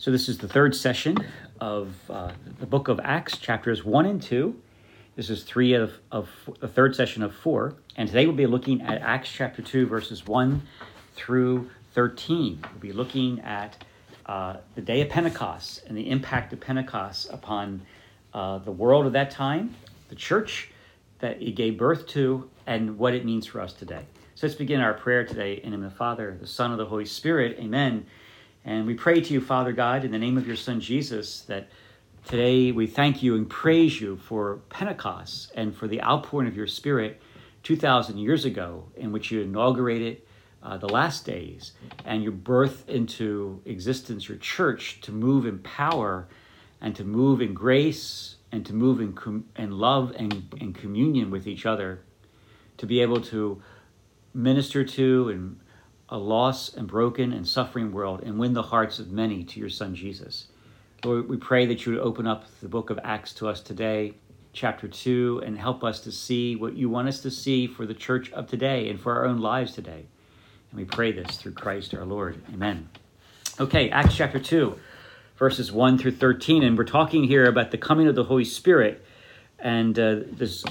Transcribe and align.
So, 0.00 0.12
this 0.12 0.28
is 0.28 0.38
the 0.38 0.46
third 0.46 0.76
session 0.76 1.16
of 1.60 1.92
uh, 2.08 2.30
the 2.60 2.66
book 2.66 2.86
of 2.86 3.00
Acts, 3.02 3.36
chapters 3.36 3.84
1 3.84 4.06
and 4.06 4.22
2. 4.22 4.54
This 5.16 5.28
is 5.28 5.42
three 5.42 5.72
of, 5.72 5.92
of 6.12 6.28
the 6.60 6.68
third 6.68 6.94
session 6.94 7.24
of 7.24 7.34
four. 7.34 7.74
And 7.96 8.08
today 8.08 8.24
we'll 8.24 8.36
be 8.36 8.46
looking 8.46 8.80
at 8.80 9.02
Acts 9.02 9.28
chapter 9.28 9.60
2, 9.60 9.88
verses 9.88 10.24
1 10.24 10.62
through 11.16 11.68
13. 11.94 12.60
We'll 12.62 12.80
be 12.80 12.92
looking 12.92 13.40
at 13.40 13.82
uh, 14.26 14.58
the 14.76 14.82
day 14.82 15.00
of 15.00 15.08
Pentecost 15.08 15.82
and 15.88 15.98
the 15.98 16.08
impact 16.08 16.52
of 16.52 16.60
Pentecost 16.60 17.32
upon 17.32 17.82
uh, 18.32 18.58
the 18.58 18.70
world 18.70 19.04
of 19.04 19.14
that 19.14 19.32
time, 19.32 19.74
the 20.10 20.14
church 20.14 20.70
that 21.18 21.42
it 21.42 21.56
gave 21.56 21.76
birth 21.76 22.06
to, 22.10 22.48
and 22.68 22.98
what 22.98 23.14
it 23.14 23.24
means 23.24 23.46
for 23.46 23.60
us 23.60 23.72
today. 23.72 24.04
So 24.36 24.46
let's 24.46 24.56
begin 24.56 24.80
our 24.80 24.94
prayer 24.94 25.24
today 25.24 25.54
in 25.54 25.72
the 25.72 25.76
name 25.76 25.84
of 25.84 25.90
the 25.90 25.96
Father, 25.96 26.38
the 26.40 26.46
Son, 26.46 26.70
of 26.70 26.78
the 26.78 26.86
Holy 26.86 27.04
Spirit. 27.04 27.58
Amen. 27.58 28.06
And 28.68 28.86
we 28.86 28.92
pray 28.92 29.22
to 29.22 29.32
you, 29.32 29.40
Father 29.40 29.72
God, 29.72 30.04
in 30.04 30.10
the 30.10 30.18
name 30.18 30.36
of 30.36 30.46
your 30.46 30.54
Son 30.54 30.78
Jesus, 30.78 31.40
that 31.44 31.70
today 32.26 32.70
we 32.70 32.86
thank 32.86 33.22
you 33.22 33.34
and 33.34 33.48
praise 33.48 33.98
you 33.98 34.18
for 34.18 34.58
Pentecost 34.68 35.50
and 35.54 35.74
for 35.74 35.88
the 35.88 36.02
outpouring 36.02 36.46
of 36.46 36.54
your 36.54 36.66
Spirit 36.66 37.18
2,000 37.62 38.18
years 38.18 38.44
ago, 38.44 38.84
in 38.94 39.10
which 39.10 39.30
you 39.30 39.40
inaugurated 39.40 40.20
uh, 40.62 40.76
the 40.76 40.86
last 40.86 41.24
days 41.24 41.72
and 42.04 42.22
your 42.22 42.32
birth 42.32 42.86
into 42.90 43.62
existence, 43.64 44.28
your 44.28 44.36
church, 44.36 45.00
to 45.00 45.12
move 45.12 45.46
in 45.46 45.60
power 45.60 46.28
and 46.82 46.94
to 46.94 47.04
move 47.04 47.40
in 47.40 47.54
grace 47.54 48.36
and 48.52 48.66
to 48.66 48.74
move 48.74 49.00
in, 49.00 49.14
com- 49.14 49.46
in 49.56 49.70
love 49.70 50.12
and, 50.18 50.54
and 50.60 50.74
communion 50.74 51.30
with 51.30 51.46
each 51.46 51.64
other, 51.64 52.02
to 52.76 52.84
be 52.84 53.00
able 53.00 53.22
to 53.22 53.62
minister 54.34 54.84
to 54.84 55.30
and 55.30 55.58
a 56.08 56.18
lost 56.18 56.76
and 56.76 56.86
broken 56.86 57.32
and 57.32 57.46
suffering 57.46 57.92
world 57.92 58.22
and 58.22 58.38
win 58.38 58.54
the 58.54 58.62
hearts 58.62 58.98
of 58.98 59.10
many 59.10 59.44
to 59.44 59.60
your 59.60 59.68
Son 59.68 59.94
Jesus. 59.94 60.46
Lord, 61.04 61.28
we 61.28 61.36
pray 61.36 61.66
that 61.66 61.84
you 61.84 61.92
would 61.92 62.00
open 62.00 62.26
up 62.26 62.44
the 62.60 62.68
book 62.68 62.90
of 62.90 62.98
Acts 63.04 63.32
to 63.34 63.48
us 63.48 63.60
today, 63.60 64.14
chapter 64.52 64.88
2, 64.88 65.42
and 65.44 65.58
help 65.58 65.84
us 65.84 66.00
to 66.00 66.10
see 66.10 66.56
what 66.56 66.74
you 66.76 66.88
want 66.88 67.08
us 67.08 67.20
to 67.20 67.30
see 67.30 67.66
for 67.66 67.86
the 67.86 67.94
church 67.94 68.32
of 68.32 68.48
today 68.48 68.88
and 68.88 68.98
for 68.98 69.14
our 69.14 69.26
own 69.26 69.38
lives 69.38 69.74
today. 69.74 70.06
And 70.70 70.80
we 70.80 70.84
pray 70.84 71.12
this 71.12 71.36
through 71.36 71.52
Christ 71.52 71.94
our 71.94 72.04
Lord. 72.04 72.42
Amen. 72.52 72.88
Okay, 73.60 73.90
Acts 73.90 74.16
chapter 74.16 74.38
2, 74.38 74.78
verses 75.36 75.70
1 75.70 75.98
through 75.98 76.12
13. 76.12 76.62
And 76.62 76.78
we're 76.78 76.84
talking 76.84 77.24
here 77.24 77.44
about 77.44 77.70
the 77.70 77.78
coming 77.78 78.08
of 78.08 78.14
the 78.14 78.24
Holy 78.24 78.44
Spirit. 78.44 79.04
And 79.58 79.98
uh, 79.98 80.20
this 80.30 80.64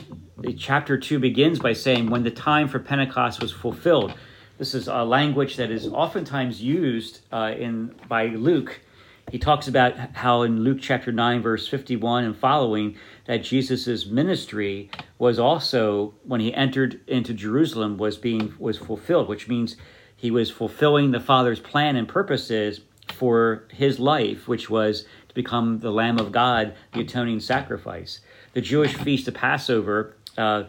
chapter 0.57 0.97
2 0.97 1.19
begins 1.19 1.59
by 1.59 1.73
saying, 1.73 2.09
When 2.09 2.23
the 2.23 2.31
time 2.31 2.67
for 2.67 2.79
Pentecost 2.79 3.39
was 3.39 3.51
fulfilled. 3.51 4.13
This 4.57 4.73
is 4.73 4.87
a 4.87 5.03
language 5.03 5.55
that 5.57 5.69
is 5.69 5.87
oftentimes 5.87 6.63
used 6.63 7.19
uh, 7.31 7.53
in 7.55 7.93
by 8.07 8.27
Luke. 8.27 8.81
He 9.29 9.37
talks 9.37 9.67
about 9.67 9.95
how 10.15 10.41
in 10.41 10.63
Luke 10.63 10.79
chapter 10.81 11.11
9, 11.11 11.43
verse 11.43 11.67
51 11.67 12.23
and 12.23 12.35
following, 12.35 12.97
that 13.25 13.43
Jesus' 13.43 14.07
ministry 14.07 14.89
was 15.19 15.37
also, 15.37 16.15
when 16.23 16.39
he 16.39 16.51
entered 16.55 17.01
into 17.05 17.35
Jerusalem, 17.35 17.97
was 17.97 18.17
being 18.17 18.51
was 18.57 18.79
fulfilled, 18.79 19.27
which 19.27 19.47
means 19.47 19.75
he 20.15 20.31
was 20.31 20.49
fulfilling 20.49 21.11
the 21.11 21.19
Father's 21.19 21.59
plan 21.59 21.95
and 21.95 22.07
purposes 22.07 22.81
for 23.13 23.67
his 23.71 23.99
life, 23.99 24.47
which 24.47 24.71
was 24.71 25.05
to 25.29 25.35
become 25.35 25.79
the 25.79 25.91
Lamb 25.91 26.17
of 26.17 26.31
God, 26.31 26.73
the 26.93 27.01
atoning 27.01 27.41
sacrifice. 27.41 28.21
The 28.53 28.61
Jewish 28.61 28.95
feast 28.95 29.27
of 29.27 29.35
Passover 29.35 30.15
uh, 30.35 30.63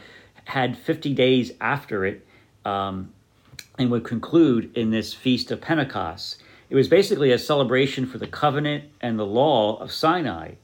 had 0.45 0.77
50 0.77 1.15
days 1.15 1.53
after 1.59 2.05
it. 2.05 2.27
Um, 2.67 3.15
and 3.79 3.91
would 3.91 4.05
conclude 4.05 4.77
in 4.77 4.91
this 4.91 5.15
feast 5.15 5.51
of 5.51 5.61
Pentecost. 5.61 6.43
It 6.71 6.75
was 6.75 6.89
basically 6.89 7.33
a 7.33 7.39
celebration 7.39 8.07
for 8.07 8.19
the 8.19 8.27
covenant 8.27 8.85
and 9.01 9.19
the 9.19 9.27
law 9.27 9.79
of 9.79 9.93
Sinai. 9.93 10.55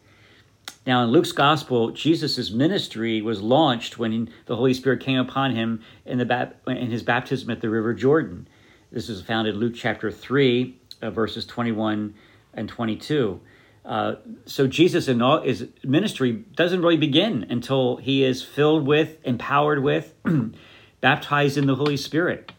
Now, 0.86 1.02
in 1.02 1.10
Luke's 1.10 1.32
gospel, 1.32 1.92
Jesus' 1.92 2.50
ministry 2.50 3.22
was 3.22 3.40
launched 3.40 3.98
when 3.98 4.28
the 4.46 4.56
Holy 4.56 4.74
Spirit 4.74 5.00
came 5.00 5.18
upon 5.18 5.56
him 5.56 5.83
in, 6.04 6.18
the, 6.18 6.52
in 6.66 6.90
his 6.90 7.02
baptism 7.02 7.48
at 7.50 7.62
the 7.62 7.70
River 7.70 7.94
Jordan. 7.94 8.46
This 8.92 9.08
is 9.08 9.22
found 9.22 9.48
in 9.48 9.56
Luke 9.56 9.74
chapter 9.74 10.10
3, 10.10 10.77
uh, 11.00 11.10
verses 11.10 11.46
21 11.46 12.14
and 12.52 12.68
22. 12.68 13.40
Uh, 13.84 14.14
so 14.46 14.66
Jesus' 14.66 15.06
his 15.06 15.68
ministry 15.83 16.44
doesn't 16.54 16.80
really 16.80 16.96
begin 16.96 17.46
until 17.48 17.96
he 17.96 18.22
is 18.22 18.42
filled 18.42 18.86
with, 18.86 19.16
empowered 19.24 19.83
with, 19.83 20.14
baptized 21.00 21.56
in 21.56 21.66
the 21.66 21.77
Holy 21.77 21.96
Spirit. 21.96 22.52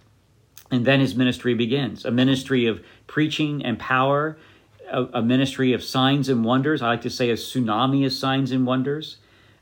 And 0.72 0.86
then 0.86 1.00
his 1.00 1.16
ministry 1.16 1.54
begins 1.54 2.06
a 2.06 2.12
ministry 2.12 2.66
of 2.66 2.84
preaching 3.08 3.64
and 3.64 3.78
power, 3.78 4.38
a, 4.92 5.04
a, 5.14 5.22
ministry 5.22 5.74
of 5.74 5.84
signs 5.84 6.28
and 6.28 6.44
wonders. 6.44 6.82
I 6.82 6.88
like 6.88 7.02
to 7.02 7.10
say 7.10 7.30
a 7.30 7.36
tsunami 7.36 8.06
of 8.06 8.14
signs 8.14 8.52
and 8.52 8.66
wonders. 8.66 9.18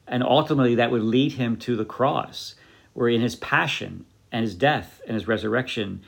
And 0.08 0.24
ultimately, 0.24 0.75
that 0.75 0.92
would 0.92 1.03
lead 1.03 1.34
him 1.34 1.58
to 1.58 1.75
the 1.75 1.86
cross, 1.86 2.56
where 2.94 3.09
in 3.09 3.22
his 3.22 3.36
passion 3.36 4.06
and 4.31 4.44
his 4.44 4.56
death 4.56 5.02
and 5.08 5.16
his 5.16 5.28
resurrection, 5.28 6.02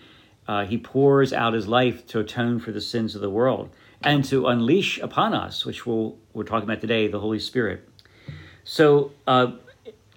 uh, 0.48 0.66
he 0.66 0.78
pours 0.78 1.34
out 1.34 1.54
his 1.54 1.68
life 1.68 2.06
to 2.08 2.20
atone 2.20 2.60
for 2.60 2.72
the 2.72 2.82
sins 2.82 3.16
of 3.16 3.22
the 3.22 3.30
world 3.30 3.70
and 4.04 4.24
to 4.26 4.48
unleash 4.48 5.00
upon 5.00 5.34
us, 5.34 5.66
which 5.66 5.86
we'll, 5.86 6.18
we're 6.34 6.44
talking 6.44 6.66
about 6.66 6.82
today, 6.82 7.08
the 7.08 7.20
Holy 7.20 7.40
Spirit. 7.40 7.88
So, 8.64 9.12
uh, 9.26 9.54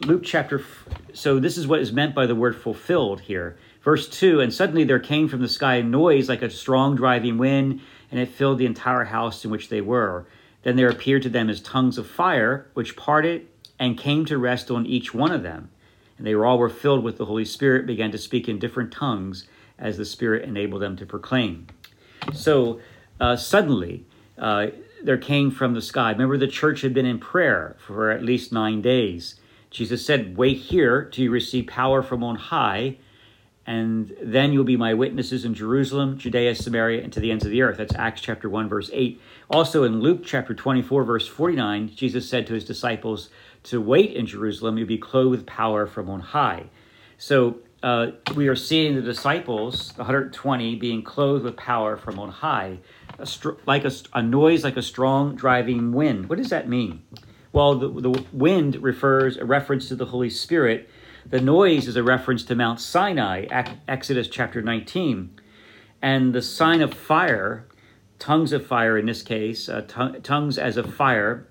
Luke 0.01 0.23
chapter, 0.25 0.65
so 1.13 1.41
this 1.41 1.57
is 1.57 1.67
what 1.67 1.81
is 1.81 1.93
meant 1.93 2.15
by 2.15 2.27
the 2.27 2.35
word 2.35 2.57
fulfilled 2.57 3.23
here. 3.23 3.57
Verse 3.89 4.07
2 4.07 4.41
And 4.43 4.53
suddenly 4.53 4.85
there 4.85 4.99
came 4.99 5.29
from 5.29 5.41
the 5.41 5.49
sky 5.49 5.77
a 5.77 5.83
noise 5.83 6.29
like 6.29 6.43
a 6.43 6.51
strong 6.51 6.95
driving 6.95 7.39
wind, 7.39 7.81
and 8.11 8.21
it 8.21 8.29
filled 8.29 8.59
the 8.59 8.67
entire 8.67 9.05
house 9.05 9.47
in 9.47 9.51
which 9.51 9.71
they 9.71 9.81
were. 9.81 10.27
Then 10.63 10.77
there 10.77 10.91
appeared 10.91 11.23
to 11.23 11.31
them 11.31 11.49
as 11.49 11.63
tongues 11.63 11.97
of 11.97 12.07
fire, 12.07 12.67
which 12.75 12.97
parted 12.97 13.47
and 13.79 13.97
came 13.97 14.27
to 14.27 14.37
rest 14.37 14.71
on 14.71 14.85
each 14.85 15.15
one 15.15 15.33
of 15.33 15.43
them. 15.43 15.71
And 16.19 16.27
they 16.27 16.35
were 16.35 16.45
all 16.45 16.59
were 16.59 16.69
filled 16.69 17.03
with 17.03 17.17
the 17.17 17.25
Holy 17.25 17.47
Spirit, 17.47 17.87
began 17.87 18.11
to 18.11 18.19
speak 18.19 18.47
in 18.47 18.59
different 18.59 18.93
tongues 18.93 19.49
as 19.79 19.97
the 19.97 20.05
Spirit 20.05 20.47
enabled 20.47 20.83
them 20.83 20.97
to 20.97 21.07
proclaim. 21.07 21.69
So 22.35 22.81
uh, 23.19 23.37
suddenly, 23.37 24.05
uh, 24.37 24.67
there 25.03 25.17
came 25.17 25.51
from 25.51 25.73
the 25.73 25.81
sky. 25.81 26.11
Remember, 26.11 26.37
the 26.37 26.47
church 26.47 26.83
had 26.83 26.93
been 26.93 27.07
in 27.07 27.19
prayer 27.19 27.75
for 27.79 28.11
at 28.11 28.23
least 28.23 28.53
nine 28.53 28.83
days. 28.83 29.37
Jesus 29.71 30.05
said, 30.05 30.37
Wait 30.37 30.59
here 30.59 31.07
till 31.07 31.25
you 31.25 31.31
receive 31.31 31.67
power 31.67 32.03
from 32.03 32.23
on 32.23 32.37
high 32.37 32.99
and 33.69 34.17
then 34.23 34.51
you'll 34.51 34.65
be 34.65 34.79
my 34.79 34.95
witnesses 34.95 35.45
in 35.45 35.53
Jerusalem, 35.53 36.17
Judea, 36.17 36.55
Samaria, 36.55 37.05
and 37.05 37.13
to 37.13 37.21
the 37.21 37.31
ends 37.31 37.45
of 37.45 37.51
the 37.51 37.61
earth. 37.61 37.77
That's 37.77 37.95
Acts 37.97 38.23
chapter 38.23 38.49
1, 38.49 38.67
verse 38.67 38.89
8. 38.95 39.21
Also 39.51 39.85
in 39.85 40.01
Luke 40.01 40.23
chapter 40.25 40.55
24, 40.55 41.05
verse 41.05 41.29
49, 41.29 41.91
Jesus 41.95 42.27
said 42.27 42.47
to 42.47 42.55
his 42.55 42.65
disciples 42.65 43.29
to 43.65 43.79
wait 43.79 44.15
in 44.15 44.25
Jerusalem, 44.25 44.79
you'll 44.79 44.89
be 44.89 44.97
clothed 44.97 45.33
with 45.33 45.45
power 45.45 45.87
from 45.87 46.09
on 46.09 46.21
high. 46.21 46.65
So 47.19 47.59
uh, 47.83 48.13
we 48.35 48.49
are 48.49 48.57
seeing 48.57 48.95
the 48.95 49.03
disciples, 49.03 49.93
120, 49.97 50.77
being 50.77 51.03
clothed 51.03 51.45
with 51.45 51.59
power 51.59 51.99
from 51.99 52.19
on 52.19 52.31
high, 52.31 52.79
a 53.19 53.27
str- 53.27 53.61
like 53.67 53.85
a, 53.85 53.93
a, 54.15 54.23
noise 54.23 54.65
like 54.65 54.79
a 54.79 54.83
strong 54.83 55.37
driving 55.37 55.93
wind. 55.93 56.31
What 56.31 56.39
does 56.39 56.49
that 56.49 56.71
mean? 56.71 57.03
Well, 57.53 57.75
the, 57.75 57.89
the 57.89 58.25
wind 58.33 58.77
refers 58.77 59.37
a 59.37 59.45
reference 59.45 59.89
to 59.89 59.95
the 59.95 60.07
Holy 60.07 60.31
Spirit 60.31 60.89
the 61.31 61.41
noise 61.41 61.87
is 61.87 61.97
a 61.97 62.03
reference 62.03 62.43
to 62.45 62.55
Mount 62.55 62.81
Sinai, 62.81 63.47
Exodus 63.87 64.29
chapter 64.29 64.63
19. 64.63 65.39
And 66.01 66.35
the 66.35 66.41
sign 66.41 66.81
of 66.81 66.95
fire, 66.95 67.67
tongues 68.19 68.53
of 68.53 68.67
fire 68.67 68.97
in 68.97 69.07
this 69.07 69.23
case, 69.23 69.69
uh, 69.69 69.83
tongues 70.23 70.57
as 70.57 70.77
of 70.77 70.95
fire, 70.95 71.47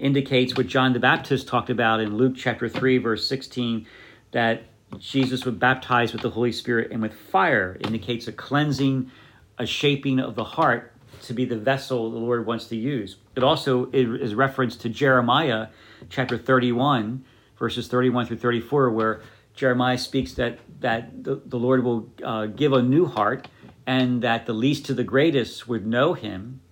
indicates 0.00 0.56
what 0.56 0.66
John 0.66 0.94
the 0.94 0.98
Baptist 0.98 1.46
talked 1.46 1.70
about 1.70 2.00
in 2.00 2.16
Luke 2.16 2.34
chapter 2.36 2.68
3, 2.68 2.98
verse 2.98 3.28
16, 3.28 3.86
that 4.32 4.64
Jesus 4.98 5.44
would 5.44 5.60
baptize 5.60 6.12
with 6.12 6.22
the 6.22 6.30
Holy 6.30 6.50
Spirit 6.52 6.90
and 6.90 7.00
with 7.00 7.14
fire, 7.14 7.76
indicates 7.82 8.26
a 8.26 8.32
cleansing, 8.32 9.10
a 9.58 9.66
shaping 9.66 10.18
of 10.18 10.34
the 10.34 10.44
heart 10.44 10.92
to 11.22 11.34
be 11.34 11.44
the 11.44 11.58
vessel 11.58 12.10
the 12.10 12.18
Lord 12.18 12.46
wants 12.46 12.66
to 12.66 12.76
use. 12.76 13.16
It 13.36 13.44
also 13.44 13.90
is 13.92 14.34
reference 14.34 14.74
to 14.76 14.88
Jeremiah 14.88 15.68
chapter 16.08 16.36
31, 16.38 17.24
verses 17.60 17.86
31 17.86 18.26
through 18.26 18.38
34, 18.38 18.90
where 18.90 19.22
Jeremiah 19.54 19.98
speaks 19.98 20.32
that, 20.34 20.58
that 20.80 21.22
the, 21.22 21.40
the 21.44 21.58
Lord 21.58 21.84
will 21.84 22.10
uh, 22.24 22.46
give 22.46 22.72
a 22.72 22.82
new 22.82 23.06
heart 23.06 23.46
and 23.86 24.22
that 24.22 24.46
the 24.46 24.52
least 24.52 24.86
to 24.86 24.94
the 24.94 25.04
greatest 25.04 25.68
would 25.68 25.86
know 25.86 26.14
him 26.14 26.62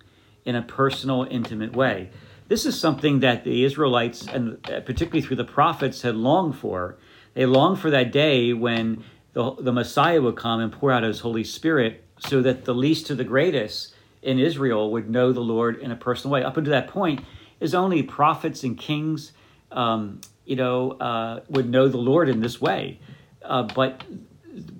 in 0.43 0.55
a 0.55 0.61
personal, 0.61 1.27
intimate 1.29 1.73
way. 1.73 2.09
This 2.47 2.65
is 2.65 2.79
something 2.79 3.19
that 3.19 3.43
the 3.43 3.63
Israelites, 3.63 4.25
and 4.25 4.57
uh, 4.67 4.79
particularly 4.81 5.21
through 5.21 5.37
the 5.37 5.43
prophets, 5.43 6.01
had 6.01 6.15
longed 6.15 6.57
for. 6.57 6.97
They 7.35 7.45
longed 7.45 7.79
for 7.79 7.91
that 7.91 8.11
day 8.11 8.53
when 8.53 9.03
the, 9.33 9.53
the 9.59 9.71
Messiah 9.71 10.21
would 10.21 10.35
come 10.35 10.59
and 10.59 10.71
pour 10.71 10.91
out 10.91 11.03
his 11.03 11.19
Holy 11.19 11.43
Spirit 11.43 12.03
so 12.17 12.41
that 12.41 12.65
the 12.65 12.73
least 12.73 13.05
to 13.07 13.15
the 13.15 13.23
greatest 13.23 13.93
in 14.23 14.39
Israel 14.39 14.91
would 14.91 15.09
know 15.09 15.31
the 15.31 15.39
Lord 15.39 15.79
in 15.79 15.91
a 15.91 15.95
personal 15.95 16.33
way. 16.33 16.43
Up 16.43 16.57
until 16.57 16.71
that 16.71 16.87
point, 16.87 17.21
is 17.59 17.75
only 17.75 18.01
prophets 18.01 18.63
and 18.63 18.77
kings 18.77 19.33
um, 19.71 20.21
you 20.49 20.55
know, 20.55 20.93
uh, 20.93 21.41
would 21.47 21.69
know 21.69 21.87
the 21.87 21.99
Lord 21.99 22.27
in 22.27 22.41
this 22.41 22.59
way. 22.59 22.99
Uh, 23.43 23.61
but 23.61 24.03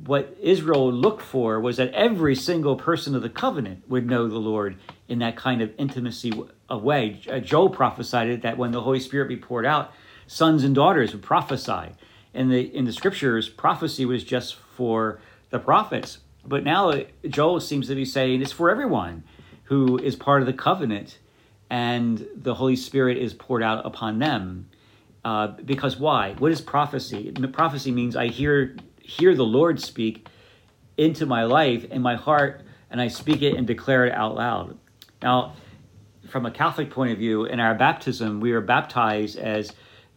what 0.04 0.36
Israel 0.42 0.92
looked 0.92 1.22
for 1.22 1.60
was 1.60 1.78
that 1.78 1.94
every 1.94 2.36
single 2.36 2.76
person 2.76 3.14
of 3.14 3.22
the 3.22 3.30
covenant 3.30 3.88
would 3.88 4.08
know 4.08 4.28
the 4.28 4.40
Lord 4.40 4.78
in 5.08 5.20
that 5.20 5.36
kind 5.36 5.62
of 5.62 5.72
intimacy 5.78 6.34
of 6.70 6.82
way. 6.82 7.22
Uh, 7.30 7.38
Joel 7.38 7.70
prophesied 7.70 8.30
it 8.30 8.42
that 8.42 8.58
when 8.58 8.72
the 8.72 8.82
Holy 8.82 9.00
Spirit 9.00 9.28
be 9.28 9.38
poured 9.38 9.68
out, 9.68 9.94
sons 10.26 10.64
and 10.64 10.74
daughters 10.74 11.14
would 11.14 11.22
prophesy. 11.22 11.92
In 12.34 12.50
the 12.50 12.62
in 12.76 12.86
the 12.86 12.94
scriptures, 12.94 13.48
prophecy 13.48 14.06
was 14.06 14.24
just 14.24 14.56
for 14.56 15.20
the 15.52 15.60
prophets, 15.60 16.18
but 16.44 16.64
now 16.64 16.94
Joel 17.28 17.60
seems 17.60 17.88
to 17.88 17.96
be 17.96 18.06
saying 18.06 18.42
it's 18.42 18.52
for 18.52 18.72
everyone 18.72 19.24
who 19.66 20.00
is 20.00 20.16
part 20.16 20.42
of 20.42 20.48
the 20.48 20.54
covenant, 20.54 21.20
and 21.70 22.28
the 22.36 22.56
Holy 22.56 22.76
Spirit 22.76 23.18
is 23.18 23.36
poured 23.36 23.62
out 23.62 23.86
upon 23.86 24.18
them. 24.18 24.69
Uh, 25.30 25.46
because 25.64 25.96
why? 25.96 26.34
What 26.40 26.52
is 26.52 26.60
prophecy? 26.60 27.32
Prophecy 27.54 27.92
means 27.92 28.16
I 28.16 28.30
hear 28.30 28.76
hear 29.00 29.36
the 29.36 29.46
Lord 29.46 29.80
speak 29.80 30.28
into 30.98 31.28
my 31.28 31.44
life 31.44 31.86
in 31.92 32.02
my 32.02 32.16
heart, 32.16 32.64
and 32.90 33.00
I 33.00 33.10
speak 33.10 33.44
it 33.44 33.56
and 33.56 33.68
declare 33.68 34.08
it 34.08 34.14
out 34.14 34.34
loud. 34.34 34.76
Now, 35.22 35.54
from 36.28 36.48
a 36.48 36.52
Catholic 36.52 36.90
point 36.90 37.12
of 37.12 37.20
view, 37.20 37.46
in 37.46 37.60
our 37.60 37.76
baptism, 37.76 38.40
we 38.40 38.54
are 38.54 38.62
baptized 38.62 39.38
as 39.38 39.72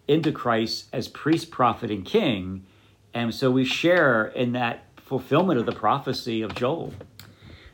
into 0.08 0.32
Christ 0.32 0.86
as 0.94 1.08
priest, 1.08 1.50
prophet, 1.50 1.90
and 1.90 2.06
king, 2.06 2.64
and 3.12 3.34
so 3.34 3.50
we 3.50 3.66
share 3.66 4.28
in 4.28 4.52
that 4.52 4.86
fulfillment 4.96 5.60
of 5.60 5.66
the 5.66 5.72
prophecy 5.74 6.40
of 6.40 6.54
Joel. 6.54 6.94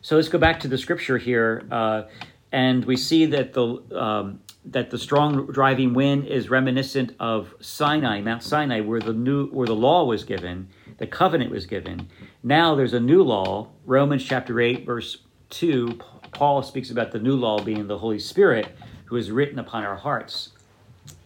So 0.02 0.16
let's 0.16 0.28
go 0.28 0.38
back 0.38 0.58
to 0.60 0.68
the 0.68 0.76
scripture 0.76 1.18
here, 1.18 1.64
uh, 1.70 2.02
and 2.50 2.84
we 2.84 2.96
see 2.96 3.26
that 3.26 3.52
the 3.52 3.64
um, 3.94 4.40
that 4.64 4.90
the 4.90 4.98
strong 4.98 5.46
driving 5.46 5.94
wind 5.94 6.26
is 6.26 6.50
reminiscent 6.50 7.14
of 7.18 7.54
Sinai, 7.60 8.20
Mount 8.20 8.42
Sinai, 8.42 8.80
where 8.80 9.00
the 9.00 9.12
new 9.12 9.46
where 9.48 9.66
the 9.66 9.74
law 9.74 10.04
was 10.04 10.24
given, 10.24 10.68
the 10.98 11.06
covenant 11.06 11.50
was 11.50 11.66
given. 11.66 12.08
Now 12.42 12.74
there's 12.74 12.92
a 12.92 13.00
new 13.00 13.22
law. 13.22 13.68
Romans 13.86 14.24
chapter 14.24 14.60
eight, 14.60 14.84
verse 14.84 15.18
two. 15.48 15.98
Paul 16.32 16.62
speaks 16.62 16.90
about 16.90 17.12
the 17.12 17.18
new 17.18 17.36
law 17.36 17.62
being 17.62 17.86
the 17.86 17.98
Holy 17.98 18.18
Spirit, 18.18 18.68
who 19.06 19.16
is 19.16 19.30
written 19.30 19.58
upon 19.58 19.84
our 19.84 19.96
hearts. 19.96 20.50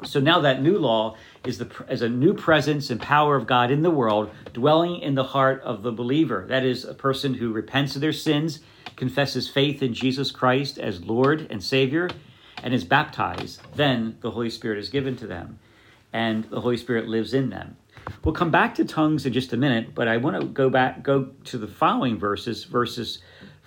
So 0.05 0.21
now 0.21 0.41
that 0.41 0.63
new 0.63 0.79
law 0.79 1.17
is 1.45 1.59
the 1.59 1.69
as 1.89 2.03
a 2.03 2.09
new 2.09 2.35
presence 2.35 2.91
and 2.91 3.01
power 3.01 3.35
of 3.35 3.49
God 3.49 3.73
in 3.73 3.83
the 3.83 3.91
world, 3.91 4.31
dwelling 4.53 5.01
in 5.01 5.17
the 5.17 5.25
heart 5.25 5.61
of 5.63 5.83
the 5.83 5.91
believer. 5.91 6.45
That 6.49 6.65
is 6.65 6.85
a 6.85 6.95
person 6.95 7.35
who 7.35 7.53
repents 7.53 7.97
of 7.97 8.01
their 8.01 8.13
sins, 8.13 8.61
confesses 8.95 9.49
faith 9.49 9.83
in 9.83 9.95
Jesus 9.95 10.31
Christ 10.31 10.79
as 10.79 11.05
Lord 11.05 11.49
and 11.51 11.63
Savior, 11.63 12.09
and 12.63 12.73
is 12.73 12.85
baptized, 12.85 13.61
then 13.75 14.17
the 14.21 14.31
Holy 14.31 14.51
Spirit 14.51 14.79
is 14.79 14.89
given 14.89 15.17
to 15.17 15.27
them, 15.27 15.59
and 16.13 16.45
the 16.45 16.61
Holy 16.61 16.77
Spirit 16.77 17.09
lives 17.09 17.35
in 17.35 17.51
them. 17.51 17.77
We'll 18.25 18.35
come 18.35 18.51
back 18.51 18.75
to 18.77 18.85
tongues 18.85 19.27
in 19.27 19.33
just 19.33 19.53
a 19.53 19.57
minute, 19.57 19.95
but 19.95 20.09
I 20.09 20.17
want 20.17 20.41
to 20.41 20.47
go 20.47 20.71
back 20.71 21.03
go 21.03 21.31
to 21.45 21.59
the 21.59 21.67
following 21.67 22.19
verses, 22.19 22.65
verses 22.65 23.19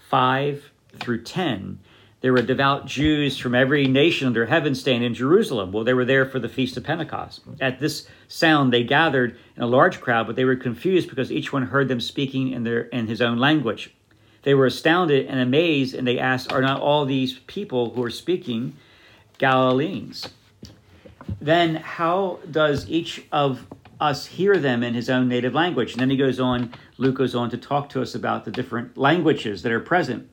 5 0.09 0.71
through 0.99 1.23
10. 1.23 1.79
There 2.21 2.33
were 2.33 2.41
devout 2.41 2.87
Jews 2.87 3.37
from 3.37 3.53
every 3.53 3.87
nation 3.87 4.25
under 4.25 4.47
heaven 4.47 4.73
staying 4.73 5.03
in 5.03 5.13
Jerusalem. 5.13 5.71
Well, 5.71 5.83
they 5.83 5.93
were 5.93 6.05
there 6.05 6.25
for 6.25 6.39
the 6.39 6.49
Feast 6.49 6.75
of 6.75 6.83
Pentecost. 6.83 7.41
At 7.61 7.79
this 7.79 8.07
sound, 8.27 8.73
they 8.73 8.83
gathered 8.83 9.37
in 9.55 9.61
a 9.61 9.67
large 9.67 10.01
crowd, 10.01 10.25
but 10.25 10.35
they 10.35 10.45
were 10.45 10.55
confused 10.55 11.07
because 11.07 11.31
each 11.31 11.53
one 11.53 11.67
heard 11.67 11.87
them 11.87 12.01
speaking 12.01 12.51
in, 12.51 12.63
their, 12.63 12.83
in 12.83 13.07
his 13.07 13.21
own 13.21 13.37
language. 13.37 13.93
They 14.41 14.55
were 14.55 14.65
astounded 14.65 15.27
and 15.27 15.39
amazed, 15.39 15.93
and 15.93 16.07
they 16.07 16.17
asked, 16.17 16.51
Are 16.51 16.61
not 16.61 16.81
all 16.81 17.05
these 17.05 17.39
people 17.45 17.91
who 17.91 18.03
are 18.03 18.09
speaking 18.09 18.75
Galileans. 19.37 20.29
Then 21.41 21.75
how 21.75 22.39
does 22.49 22.89
each 22.89 23.23
of 23.31 23.65
us 23.99 24.25
hear 24.25 24.57
them 24.57 24.83
in 24.83 24.93
his 24.93 25.09
own 25.09 25.27
native 25.27 25.53
language? 25.53 25.91
And 25.91 26.01
then 26.01 26.09
he 26.09 26.17
goes 26.17 26.39
on, 26.39 26.73
Luke 26.97 27.15
goes 27.15 27.35
on 27.35 27.49
to 27.51 27.57
talk 27.57 27.89
to 27.89 28.01
us 28.01 28.15
about 28.15 28.45
the 28.45 28.51
different 28.51 28.97
languages 28.97 29.61
that 29.63 29.71
are 29.71 29.79
present. 29.79 30.29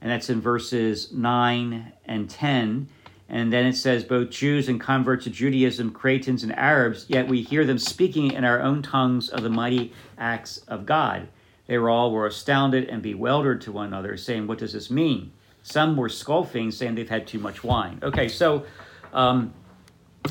And 0.00 0.10
that's 0.10 0.30
in 0.30 0.40
verses 0.40 1.12
9 1.12 1.92
and 2.04 2.30
10. 2.30 2.88
And 3.28 3.52
then 3.52 3.66
it 3.66 3.74
says, 3.74 4.04
both 4.04 4.30
Jews 4.30 4.68
and 4.68 4.80
converts 4.80 5.24
to 5.24 5.30
Judaism, 5.30 5.90
Cretans 5.90 6.44
and 6.44 6.56
Arabs, 6.56 7.06
yet 7.08 7.26
we 7.26 7.42
hear 7.42 7.64
them 7.64 7.78
speaking 7.78 8.30
in 8.32 8.44
our 8.44 8.60
own 8.60 8.82
tongues 8.82 9.28
of 9.28 9.42
the 9.42 9.50
mighty 9.50 9.92
acts 10.16 10.58
of 10.68 10.86
God. 10.86 11.28
They 11.66 11.78
were 11.78 11.90
all 11.90 12.12
were 12.12 12.26
astounded 12.26 12.88
and 12.88 13.02
bewildered 13.02 13.60
to 13.62 13.72
one 13.72 13.88
another, 13.88 14.16
saying, 14.16 14.46
What 14.46 14.58
does 14.58 14.72
this 14.72 14.90
mean? 14.90 15.32
Some 15.66 15.96
were 15.96 16.08
scoffing, 16.08 16.70
saying 16.70 16.94
they've 16.94 17.08
had 17.08 17.26
too 17.26 17.40
much 17.40 17.64
wine. 17.64 17.98
Okay, 18.00 18.28
so 18.28 18.64
um, 19.12 19.52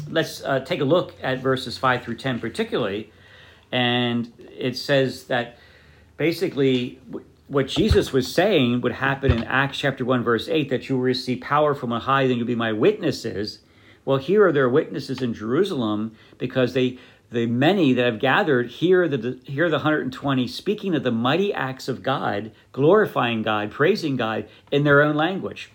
let's 0.09 0.41
uh, 0.41 0.61
take 0.61 0.79
a 0.79 0.85
look 0.85 1.13
at 1.21 1.39
verses 1.39 1.77
5 1.77 2.03
through 2.05 2.15
10 2.15 2.39
particularly. 2.39 3.11
And 3.69 4.31
it 4.39 4.77
says 4.77 5.25
that 5.25 5.57
basically 6.15 7.01
what 7.49 7.67
Jesus 7.67 8.13
was 8.13 8.33
saying 8.33 8.79
would 8.79 8.93
happen 8.93 9.29
in 9.29 9.43
Acts 9.43 9.77
chapter 9.77 10.05
1, 10.05 10.23
verse 10.23 10.47
8, 10.47 10.69
that 10.69 10.87
you 10.87 10.95
will 10.95 11.03
receive 11.03 11.41
power 11.41 11.75
from 11.75 11.91
on 11.91 11.99
high, 11.99 12.27
then 12.27 12.37
you'll 12.37 12.47
be 12.47 12.55
my 12.55 12.71
witnesses. 12.71 13.59
Well, 14.05 14.19
here 14.19 14.47
are 14.47 14.53
their 14.53 14.69
witnesses 14.69 15.21
in 15.21 15.33
Jerusalem 15.33 16.15
because 16.37 16.73
they 16.73 16.97
the 17.31 17.45
many 17.45 17.93
that 17.93 18.05
have 18.05 18.19
gathered 18.19 18.69
hear 18.69 19.07
the 19.07 19.39
hear 19.43 19.69
the 19.69 19.77
120 19.77 20.47
speaking 20.47 20.95
of 20.95 21.03
the 21.03 21.11
mighty 21.11 21.53
acts 21.53 21.87
of 21.87 22.03
God, 22.03 22.51
glorifying 22.71 23.41
God, 23.41 23.71
praising 23.71 24.15
God 24.15 24.47
in 24.71 24.83
their 24.83 25.01
own 25.01 25.15
language. 25.15 25.71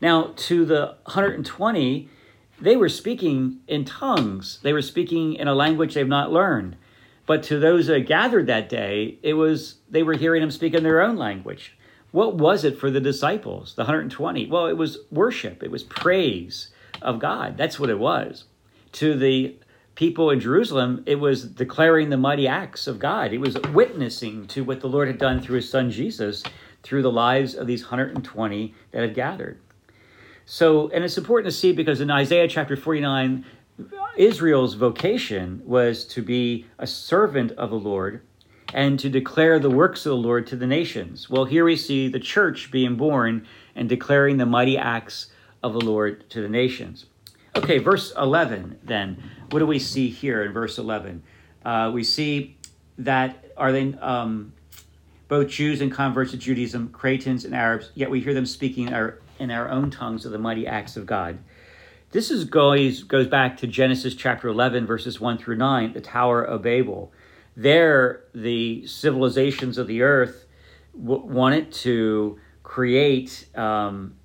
Now, 0.00 0.32
to 0.36 0.64
the 0.64 0.96
120, 1.04 2.08
they 2.60 2.76
were 2.76 2.88
speaking 2.88 3.60
in 3.66 3.84
tongues. 3.84 4.60
They 4.62 4.72
were 4.72 4.82
speaking 4.82 5.34
in 5.34 5.48
a 5.48 5.54
language 5.54 5.94
they've 5.94 6.06
not 6.06 6.32
learned. 6.32 6.76
But 7.26 7.42
to 7.44 7.58
those 7.58 7.86
that 7.86 8.06
gathered 8.06 8.46
that 8.46 8.68
day, 8.68 9.18
it 9.22 9.34
was 9.34 9.76
they 9.88 10.02
were 10.02 10.14
hearing 10.14 10.42
them 10.42 10.50
speak 10.50 10.74
in 10.74 10.82
their 10.82 11.00
own 11.00 11.16
language. 11.16 11.76
What 12.10 12.36
was 12.36 12.64
it 12.64 12.78
for 12.78 12.90
the 12.90 13.00
disciples, 13.00 13.74
the 13.74 13.82
120? 13.82 14.46
Well, 14.46 14.66
it 14.66 14.76
was 14.76 14.98
worship. 15.10 15.62
It 15.62 15.70
was 15.70 15.82
praise 15.82 16.68
of 17.02 17.18
God. 17.18 17.56
That's 17.56 17.80
what 17.80 17.90
it 17.90 17.98
was. 17.98 18.44
To 18.92 19.16
the 19.16 19.56
people 19.94 20.30
in 20.30 20.40
Jerusalem, 20.40 21.02
it 21.06 21.16
was 21.16 21.44
declaring 21.44 22.10
the 22.10 22.16
mighty 22.16 22.48
acts 22.48 22.86
of 22.86 22.98
God. 22.98 23.32
It 23.32 23.38
was 23.38 23.56
witnessing 23.72 24.46
to 24.48 24.64
what 24.64 24.80
the 24.80 24.88
Lord 24.88 25.08
had 25.08 25.18
done 25.18 25.40
through 25.40 25.56
his 25.56 25.70
son 25.70 25.90
Jesus 25.90 26.42
through 26.82 27.02
the 27.02 27.12
lives 27.12 27.54
of 27.54 27.66
these 27.66 27.82
120 27.82 28.74
that 28.90 29.00
had 29.00 29.14
gathered. 29.14 29.58
So, 30.46 30.90
and 30.90 31.04
it's 31.04 31.16
important 31.16 31.52
to 31.52 31.58
see 31.58 31.72
because 31.72 32.00
in 32.00 32.10
Isaiah 32.10 32.48
chapter 32.48 32.76
49, 32.76 33.44
Israel's 34.16 34.74
vocation 34.74 35.62
was 35.64 36.04
to 36.06 36.22
be 36.22 36.66
a 36.78 36.86
servant 36.86 37.52
of 37.52 37.70
the 37.70 37.78
Lord 37.78 38.20
and 38.72 38.98
to 38.98 39.08
declare 39.08 39.58
the 39.58 39.70
works 39.70 40.04
of 40.04 40.10
the 40.10 40.16
Lord 40.16 40.46
to 40.48 40.56
the 40.56 40.66
nations. 40.66 41.30
Well, 41.30 41.44
here 41.44 41.64
we 41.64 41.76
see 41.76 42.08
the 42.08 42.20
church 42.20 42.70
being 42.70 42.96
born 42.96 43.46
and 43.74 43.88
declaring 43.88 44.36
the 44.36 44.46
mighty 44.46 44.76
acts 44.76 45.28
of 45.62 45.72
the 45.72 45.80
Lord 45.80 46.28
to 46.30 46.42
the 46.42 46.48
nations. 46.48 47.06
Okay, 47.56 47.78
verse 47.78 48.12
11 48.18 48.80
then. 48.82 49.22
What 49.50 49.60
do 49.60 49.66
we 49.66 49.78
see 49.78 50.08
here 50.08 50.42
in 50.42 50.52
verse 50.52 50.76
11? 50.76 51.22
Uh, 51.64 51.90
we 51.94 52.02
see 52.02 52.56
that 52.98 53.52
are 53.56 53.70
they 53.70 53.94
um, 53.94 54.52
both 55.28 55.48
Jews 55.48 55.80
and 55.80 55.90
converts 55.92 56.32
to 56.32 56.36
Judaism, 56.36 56.88
Cretans 56.88 57.44
and 57.44 57.54
Arabs, 57.54 57.90
yet 57.94 58.10
we 58.10 58.20
hear 58.20 58.34
them 58.34 58.46
speaking 58.46 58.88
in 58.88 58.94
our, 58.94 59.20
in 59.38 59.50
our 59.50 59.68
own 59.70 59.90
tongues 59.90 60.26
of 60.26 60.32
the 60.32 60.38
mighty 60.38 60.66
acts 60.66 60.96
of 60.96 61.06
God. 61.06 61.38
This 62.10 62.30
is 62.30 62.44
goes, 62.44 63.04
goes 63.04 63.28
back 63.28 63.56
to 63.58 63.66
Genesis 63.66 64.14
chapter 64.14 64.48
11, 64.48 64.86
verses 64.86 65.20
1 65.20 65.38
through 65.38 65.56
9, 65.56 65.92
the 65.92 66.00
Tower 66.00 66.42
of 66.42 66.62
Babel. 66.62 67.12
There, 67.56 68.24
the 68.34 68.86
civilizations 68.86 69.78
of 69.78 69.86
the 69.86 70.02
earth 70.02 70.46
w- 71.00 71.24
wanted 71.24 71.72
to 71.72 72.38
create 72.64 73.46
um, 73.56 74.16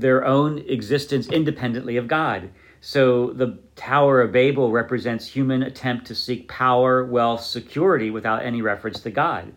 their 0.00 0.24
own 0.24 0.58
existence 0.58 1.28
independently 1.28 1.96
of 1.96 2.08
God. 2.08 2.50
So 2.80 3.32
the 3.32 3.58
Tower 3.74 4.20
of 4.20 4.32
Babel 4.32 4.70
represents 4.70 5.26
human 5.26 5.62
attempt 5.62 6.06
to 6.06 6.14
seek 6.14 6.48
power, 6.48 7.04
wealth, 7.04 7.42
security 7.42 8.10
without 8.10 8.42
any 8.42 8.62
reference 8.62 9.00
to 9.00 9.10
God. 9.10 9.52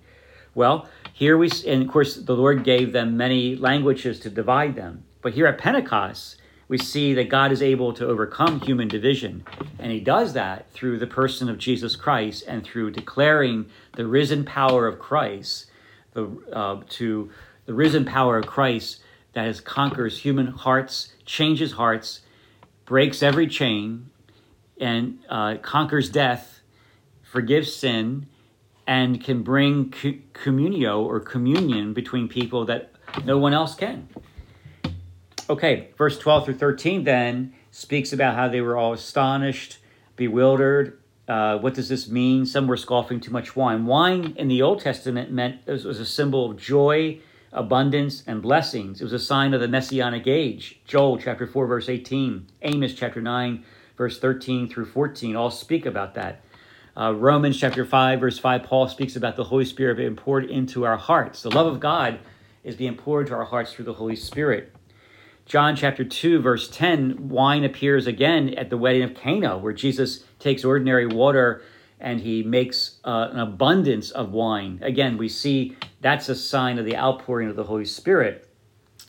Well, 0.56 0.90
here 1.14 1.38
we, 1.38 1.50
and 1.68 1.84
of 1.84 1.90
course, 1.90 2.16
the 2.16 2.36
Lord 2.36 2.64
gave 2.64 2.92
them 2.92 3.16
many 3.16 3.56
languages 3.56 4.20
to 4.22 4.30
divide 4.30 4.76
them. 4.76 5.04
But 5.22 5.34
here 5.34 5.46
at 5.46 5.60
Pentecost, 5.60 6.38
we 6.68 6.78
see 6.78 7.14
that 7.14 7.30
God 7.30 7.52
is 7.52 7.62
able 7.62 7.94
to 7.94 8.08
overcome 8.08 8.62
human 8.62 8.88
division. 8.88 9.46
And 9.78 9.92
he 9.92 10.00
does 10.00 10.34
that 10.34 10.72
through 10.72 11.00
the 11.00 11.08
person 11.08 11.50
of 11.50 11.58
Jesus 11.58 11.96
Christ 11.96 12.46
and 12.48 12.64
through 12.64 12.92
declaring 12.92 13.68
the 13.96 14.08
risen 14.08 14.46
power 14.46 14.88
of 14.88 14.98
Christ, 14.98 15.70
the, 16.14 16.30
uh, 16.52 16.82
to 16.90 17.30
the 17.66 17.74
risen 17.74 18.06
power 18.06 18.38
of 18.38 18.48
Christ 18.48 19.02
that 19.34 19.46
has 19.46 19.62
conquers 19.62 20.20
human 20.20 20.48
hearts, 20.48 21.14
changes 21.26 21.74
hearts, 21.74 22.22
breaks 22.86 23.24
every 23.24 23.48
chain, 23.48 24.10
and 24.80 25.20
uh, 25.30 25.56
conquers 25.62 26.10
death, 26.10 26.62
forgives 27.22 27.74
sin, 27.74 28.28
and 28.88 29.24
can 29.24 29.44
bring 29.44 29.90
communio 30.34 31.00
or 31.00 31.20
communion 31.20 31.94
between 31.94 32.28
people 32.28 32.66
that 32.66 32.92
no 33.24 33.38
one 33.38 33.54
else 33.54 33.76
can. 33.76 34.10
Okay, 35.50 35.90
verse 35.98 36.18
12 36.18 36.46
through 36.46 36.56
13 36.56 37.04
then 37.04 37.54
speaks 37.72 38.12
about 38.12 38.36
how 38.36 38.48
they 38.48 38.62
were 38.62 38.78
all 38.78 38.94
astonished, 38.94 39.78
bewildered, 40.16 40.98
Uh, 41.28 41.58
what 41.60 41.74
does 41.74 41.88
this 41.88 42.10
mean? 42.10 42.46
Some 42.46 42.68
were 42.68 42.76
scoffing 42.76 43.22
too 43.22 43.32
much 43.32 43.56
wine. 43.56 43.86
Wine 43.86 44.34
in 44.36 44.50
the 44.50 44.62
Old 44.62 44.82
Testament 44.82 45.32
meant 45.32 45.62
it 45.66 45.86
was 45.86 46.00
a 46.00 46.06
symbol 46.06 46.52
of 46.52 46.58
joy, 46.58 47.20
abundance, 47.52 48.24
and 48.26 48.42
blessings. 48.42 49.02
It 49.02 49.04
was 49.04 49.14
a 49.14 49.20
sign 49.20 49.54
of 49.54 49.62
the 49.62 49.68
messianic 49.68 50.28
age. 50.28 50.80
Joel 50.86 51.18
chapter 51.18 51.46
4, 51.46 51.68
verse 51.68 51.90
18, 51.90 52.48
Amos 52.62 52.94
chapter 52.94 53.22
9, 53.22 53.66
verse 53.98 54.20
13 54.20 54.70
through 54.70 54.86
14 54.86 55.36
all 55.36 55.52
speak 55.52 55.86
about 55.86 56.16
that. 56.16 56.44
Uh, 56.96 57.14
Romans 57.14 57.60
chapter 57.60 57.86
5, 57.86 58.20
verse 58.20 58.38
5, 58.38 58.64
Paul 58.64 58.88
speaks 58.88 59.16
about 59.16 59.36
the 59.36 59.46
Holy 59.46 59.66
Spirit 59.66 59.98
being 59.98 60.16
poured 60.16 60.46
into 60.46 60.86
our 60.86 60.98
hearts. 60.98 61.42
The 61.42 61.52
love 61.52 61.68
of 61.68 61.80
God 61.80 62.20
is 62.64 62.76
being 62.76 62.96
poured 62.96 63.28
into 63.28 63.36
our 63.36 63.46
hearts 63.46 63.74
through 63.74 63.86
the 63.86 63.94
Holy 63.94 64.16
Spirit. 64.16 64.74
John 65.46 65.76
chapter 65.76 66.04
2, 66.04 66.40
verse 66.40 66.70
10, 66.70 67.30
wine 67.30 67.64
appears 67.64 68.08
again 68.08 68.54
at 68.54 68.70
the 68.70 68.78
wedding 68.78 69.04
of 69.04 69.16
Cana, 69.16 69.58
where 69.58 69.74
Jesus 69.74 70.24
takes 70.40 70.64
ordinary 70.64 71.08
water 71.08 71.62
and 72.02 72.20
he 72.22 72.44
makes 72.44 73.00
uh, 73.04 73.30
an 73.32 73.40
abundance 73.40 74.12
of 74.12 74.32
wine. 74.32 74.80
Again, 74.82 75.18
we 75.18 75.30
see 75.30 75.78
that's 76.02 76.30
a 76.30 76.36
sign 76.36 76.80
of 76.80 76.86
the 76.86 76.98
outpouring 76.98 77.50
of 77.50 77.56
the 77.56 77.64
Holy 77.64 77.86
Spirit. 77.86 78.48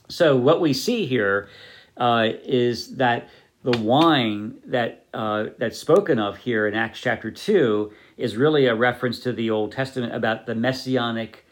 So, 0.09 0.37
what 0.37 0.61
we 0.61 0.73
see 0.73 1.07
here 1.07 1.49
uh, 1.97 2.29
is 2.45 2.97
that 2.97 3.29
the 3.65 3.79
wine 3.79 4.57
that 4.67 5.07
uh, 5.15 5.47
that's 5.59 5.79
spoken 5.79 6.19
of 6.19 6.37
here 6.39 6.67
in 6.67 6.75
Acts 6.75 7.01
chapter 7.01 7.31
2 7.31 7.93
is 8.17 8.37
really 8.37 8.67
a 8.67 8.75
reference 8.75 9.21
to 9.21 9.33
the 9.33 9.51
Old 9.51 9.73
Testament 9.73 10.15
about 10.15 10.47
the 10.47 10.55
messianic 10.55 11.47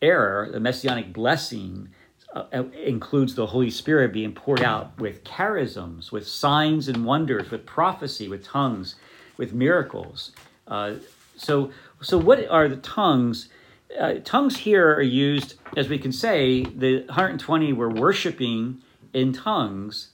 era, 0.00 0.50
the 0.50 0.60
messianic 0.60 1.12
blessing 1.12 1.88
uh, 2.34 2.44
uh, 2.52 2.62
includes 2.84 3.34
the 3.34 3.46
Holy 3.46 3.70
Spirit 3.70 4.12
being 4.12 4.32
poured 4.32 4.62
out 4.62 4.98
with 5.00 5.24
charisms, 5.24 6.12
with 6.12 6.26
signs 6.26 6.86
and 6.88 7.04
wonders, 7.04 7.50
with 7.50 7.66
prophecy, 7.66 8.28
with 8.28 8.44
tongues, 8.44 8.94
with 9.36 9.52
miracles. 9.52 10.30
Uh, 10.70 10.94
so, 11.36 11.70
so 12.00 12.16
what 12.16 12.48
are 12.48 12.68
the 12.68 12.76
tongues? 12.76 13.48
Uh, 13.98 14.14
tongues 14.24 14.58
here 14.58 14.94
are 14.94 15.02
used, 15.02 15.54
as 15.76 15.88
we 15.88 15.98
can 15.98 16.12
say, 16.12 16.62
the 16.62 17.00
120 17.06 17.72
were 17.72 17.90
worshiping 17.90 18.80
in 19.12 19.32
tongues, 19.32 20.10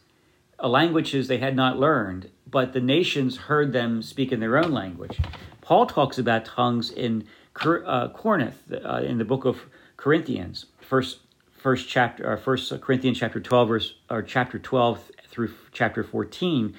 uh, 0.59 0.67
languages 0.67 1.29
they 1.29 1.39
had 1.39 1.55
not 1.55 1.79
learned, 1.79 2.31
but 2.51 2.73
the 2.73 2.81
nations 2.81 3.37
heard 3.37 3.73
them 3.73 4.03
speak 4.03 4.33
in 4.33 4.41
their 4.41 4.57
own 4.57 4.73
language. 4.73 5.21
Paul 5.61 5.87
talks 5.87 6.17
about 6.17 6.47
tongues 6.47 6.91
in 6.91 7.25
uh, 7.57 8.09
Corinth, 8.09 8.71
in 8.71 9.19
the 9.19 9.25
book 9.25 9.45
of 9.45 9.63
Corinthians, 9.97 10.67
first 10.81 11.19
first 11.51 11.89
chapter, 11.89 12.31
or 12.31 12.37
First 12.37 12.81
Corinthians 12.81 13.19
chapter 13.19 13.41
twelve, 13.41 13.69
verse 13.69 13.95
or 14.09 14.23
chapter 14.23 14.59
twelve 14.59 15.11
through 15.29 15.53
chapter 15.73 16.05
fourteen. 16.05 16.77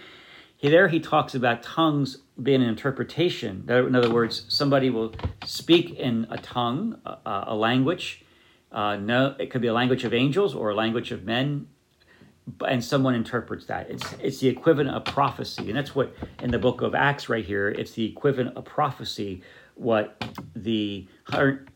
He, 0.57 0.69
there 0.69 0.87
he 0.87 0.99
talks 0.99 1.35
about 1.35 1.61
tongues 1.61 2.17
being 2.41 2.63
an 2.63 2.67
interpretation. 2.67 3.65
In 3.69 3.95
other 3.95 4.11
words, 4.11 4.45
somebody 4.49 4.89
will 4.89 5.13
speak 5.45 5.91
in 5.91 6.25
a 6.31 6.37
tongue, 6.37 6.99
a, 7.05 7.45
a 7.47 7.55
language. 7.55 8.25
Uh, 8.71 8.95
no, 8.95 9.35
it 9.39 9.51
could 9.51 9.61
be 9.61 9.67
a 9.67 9.73
language 9.73 10.03
of 10.03 10.13
angels 10.13 10.55
or 10.55 10.71
a 10.71 10.75
language 10.75 11.11
of 11.11 11.23
men, 11.23 11.67
and 12.67 12.83
someone 12.83 13.13
interprets 13.13 13.65
that. 13.65 13.89
It's 13.89 14.13
it's 14.13 14.39
the 14.39 14.47
equivalent 14.47 14.89
of 14.95 15.05
prophecy, 15.05 15.69
and 15.69 15.77
that's 15.77 15.95
what 15.95 16.13
in 16.41 16.51
the 16.51 16.59
book 16.59 16.81
of 16.81 16.95
Acts 16.95 17.29
right 17.29 17.45
here. 17.45 17.69
It's 17.69 17.91
the 17.91 18.05
equivalent 18.05 18.57
of 18.57 18.65
prophecy. 18.65 19.41
What 19.75 20.25
the 20.55 21.07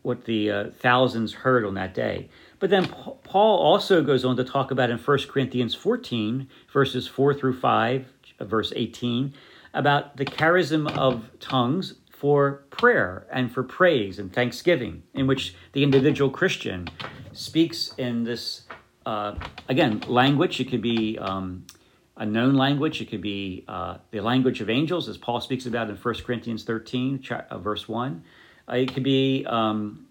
what 0.02 0.24
the 0.24 0.50
uh, 0.50 0.70
thousands 0.70 1.32
heard 1.32 1.64
on 1.64 1.74
that 1.74 1.94
day. 1.94 2.28
But 2.58 2.70
then 2.70 2.86
Paul 2.86 3.58
also 3.58 4.02
goes 4.02 4.24
on 4.24 4.36
to 4.36 4.44
talk 4.44 4.70
about 4.70 4.90
in 4.90 4.98
1 4.98 5.18
Corinthians 5.28 5.74
14, 5.74 6.48
verses 6.72 7.08
4 7.08 7.34
through 7.34 7.58
5, 7.58 8.02
uh, 8.02 8.04
verse 8.48 8.72
18, 8.74 9.34
about 9.74 10.16
the 10.16 10.24
charism 10.24 10.90
of 10.96 11.30
tongues 11.40 11.94
for 12.10 12.64
prayer 12.70 13.26
and 13.32 13.52
for 13.52 13.62
praise 13.62 14.18
and 14.18 14.32
thanksgiving, 14.32 15.02
in 15.14 15.26
which 15.26 15.54
the 15.72 15.82
individual 15.82 16.30
Christian 16.30 16.88
speaks 17.32 17.94
in 17.98 18.24
this, 18.24 18.62
uh, 19.06 19.34
again, 19.68 20.02
language. 20.06 20.60
It 20.60 20.70
could 20.70 20.82
be 20.82 21.18
um, 21.18 21.66
a 22.16 22.26
known 22.26 22.54
language, 22.54 23.00
it 23.00 23.10
could 23.10 23.22
be 23.22 23.64
uh, 23.66 23.96
the 24.10 24.20
language 24.20 24.60
of 24.60 24.70
angels, 24.70 25.08
as 25.08 25.16
Paul 25.16 25.40
speaks 25.40 25.66
about 25.66 25.90
in 25.90 25.96
1 25.96 26.14
Corinthians 26.24 26.62
13, 26.64 27.24
uh, 27.50 27.58
verse 27.58 27.88
1. 27.88 28.22
Uh, 28.68 28.76
it 28.76 28.94
could 28.94 29.02
be. 29.02 29.44
Um, 29.46 30.06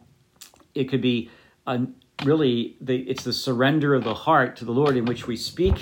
it 0.73 0.85
could 0.85 1.01
be 1.01 1.29
a, 1.67 1.85
really 2.23 2.77
the, 2.81 2.97
it's 2.97 3.23
the 3.23 3.33
surrender 3.33 3.95
of 3.95 4.03
the 4.03 4.13
heart 4.13 4.55
to 4.57 4.65
the 4.65 4.71
Lord 4.71 4.97
in 4.97 5.05
which 5.05 5.27
we 5.27 5.35
speak, 5.35 5.75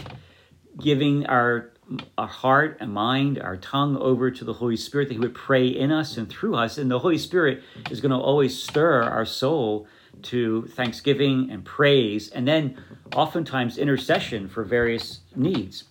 giving 0.80 1.26
our 1.26 1.72
our 2.18 2.28
heart 2.28 2.78
and 2.80 2.94
mind, 2.94 3.40
our 3.40 3.58
tongue 3.58 3.98
over 3.98 4.32
to 4.32 4.46
the 4.46 4.54
Holy 4.54 4.78
Spirit 4.78 5.08
that 5.08 5.16
He 5.16 5.20
would 5.20 5.36
pray 5.36 5.68
in 5.68 5.92
us 5.92 6.18
and 6.18 6.30
through 6.30 6.56
us. 6.56 6.78
And 6.78 6.90
the 6.90 7.00
Holy 7.00 7.18
Spirit 7.18 7.64
is 7.90 8.02
going 8.02 8.12
to 8.12 8.18
always 8.18 8.62
stir 8.62 9.04
our 9.04 9.26
soul 9.26 9.88
to 10.24 10.68
thanksgiving 10.68 11.50
and 11.50 11.64
praise, 11.64 12.30
and 12.30 12.48
then 12.48 12.82
oftentimes 13.16 13.78
intercession 13.78 14.50
for 14.50 14.64
various 14.64 15.22
needs. 15.36 15.86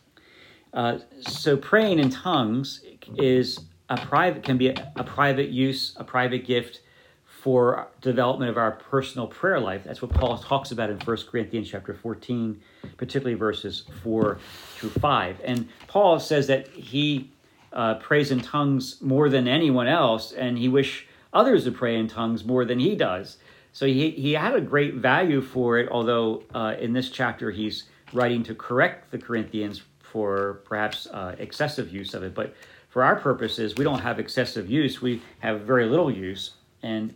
Uh, 0.73 0.99
so 1.21 1.57
praying 1.57 1.99
in 1.99 2.11
tongues 2.11 2.83
is 3.17 3.61
a 3.89 3.97
private 3.97 4.43
can 4.43 4.59
be 4.59 4.69
a, 4.69 4.93
a 4.97 5.05
private 5.05 5.49
use, 5.49 5.95
a 5.97 6.05
private 6.05 6.45
gift 6.45 6.83
for 7.25 7.89
development 8.01 8.51
of 8.51 8.59
our 8.59 8.73
personal 8.73 9.27
prayer 9.27 9.61
life. 9.61 9.83
That's 9.85 10.03
what 10.03 10.13
Paul 10.13 10.37
talks 10.39 10.71
about 10.71 10.91
in 10.91 10.99
1 10.99 11.17
Corinthians 11.31 11.71
chapter 11.71 11.95
14, 11.95 12.61
particularly 12.97 13.35
verses 13.35 13.85
4 14.03 14.39
through 14.75 14.91
5. 14.91 15.41
And 15.45 15.69
Paul 15.87 16.21
says 16.21 16.47
that 16.47 16.69
he 16.69 17.31
uh, 17.73 17.95
prays 17.97 18.31
in 18.31 18.41
tongues 18.41 19.01
more 19.01 19.29
than 19.29 19.47
anyone 19.47 19.87
else, 19.87 20.33
and 20.33 20.59
he 20.59 20.69
wish 20.69 21.07
others 21.33 21.65
to 21.65 21.73
pray 21.73 21.97
in 21.97 22.09
tongues 22.09 22.45
more 22.45 22.65
than 22.65 22.79
he 22.79 22.95
does. 22.95 23.39
So 23.73 23.87
he, 23.87 24.11
he 24.11 24.33
had 24.33 24.55
a 24.55 24.61
great 24.61 24.95
value 24.95 25.41
for 25.41 25.79
it, 25.79 25.89
although 25.91 26.43
uh, 26.55 26.75
in 26.81 26.93
this 26.93 27.11
chapter 27.11 27.51
he's 27.51 27.85
writing 28.13 28.43
to 28.45 28.55
correct 28.55 29.11
the 29.11 29.19
Corinthians 29.19 29.83
for 30.01 30.63
perhaps 30.65 31.07
uh, 31.09 31.37
excessive 31.39 31.93
use 31.93 32.15
of 32.15 32.23
it. 32.23 32.35
But 32.35 32.55
for 32.89 33.05
our 33.05 33.17
purposes, 33.17 33.75
we 33.77 33.85
don't 33.85 34.01
have 34.01 34.19
excessive 34.19 34.71
use, 34.71 35.03
we 35.03 35.21
have 35.41 35.61
very 35.61 35.85
little 35.85 36.11
use. 36.11 36.53
And 36.83 37.15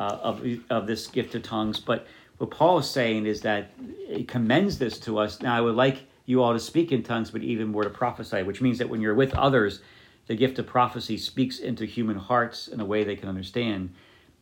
uh, 0.00 0.18
of, 0.22 0.42
of 0.70 0.86
this 0.86 1.06
gift 1.06 1.34
of 1.34 1.42
tongues. 1.42 1.78
But 1.78 2.06
what 2.40 2.50
Paul 2.50 2.78
is 2.78 2.88
saying 2.88 3.26
is 3.26 3.42
that 3.42 3.70
he 4.08 4.24
commends 4.24 4.78
this 4.78 4.98
to 5.00 5.18
us. 5.18 5.42
Now, 5.42 5.54
I 5.54 5.60
would 5.60 5.74
like 5.74 6.04
you 6.24 6.42
all 6.42 6.54
to 6.54 6.58
speak 6.58 6.90
in 6.90 7.02
tongues, 7.02 7.30
but 7.30 7.42
even 7.42 7.68
more 7.68 7.84
to 7.84 7.90
prophesy, 7.90 8.42
which 8.42 8.62
means 8.62 8.78
that 8.78 8.88
when 8.88 9.02
you're 9.02 9.14
with 9.14 9.34
others, 9.34 9.82
the 10.26 10.34
gift 10.34 10.58
of 10.58 10.66
prophecy 10.66 11.18
speaks 11.18 11.58
into 11.58 11.84
human 11.84 12.16
hearts 12.16 12.66
in 12.66 12.80
a 12.80 12.84
way 12.86 13.04
they 13.04 13.14
can 13.14 13.28
understand. 13.28 13.92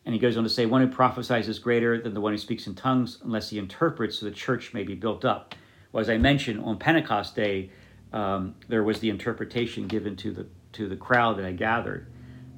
And 0.04 0.14
he 0.14 0.20
goes 0.20 0.36
on 0.36 0.44
to 0.44 0.48
say, 0.48 0.64
One 0.64 0.80
who 0.80 0.86
prophesies 0.86 1.48
is 1.48 1.58
greater 1.58 2.00
than 2.00 2.14
the 2.14 2.20
one 2.20 2.32
who 2.32 2.38
speaks 2.38 2.68
in 2.68 2.76
tongues 2.76 3.18
unless 3.24 3.50
he 3.50 3.58
interprets 3.58 4.20
so 4.20 4.26
the 4.26 4.32
church 4.32 4.72
may 4.72 4.84
be 4.84 4.94
built 4.94 5.24
up. 5.24 5.56
Well, 5.90 6.00
as 6.00 6.08
I 6.08 6.18
mentioned, 6.18 6.60
on 6.60 6.78
Pentecost 6.78 7.34
Day, 7.34 7.70
um, 8.12 8.54
there 8.68 8.84
was 8.84 9.00
the 9.00 9.10
interpretation 9.10 9.88
given 9.88 10.14
to 10.18 10.30
the 10.30 10.46
to 10.74 10.88
the 10.88 10.96
crowd 10.96 11.36
that 11.38 11.44
I 11.44 11.50
gathered. 11.50 12.06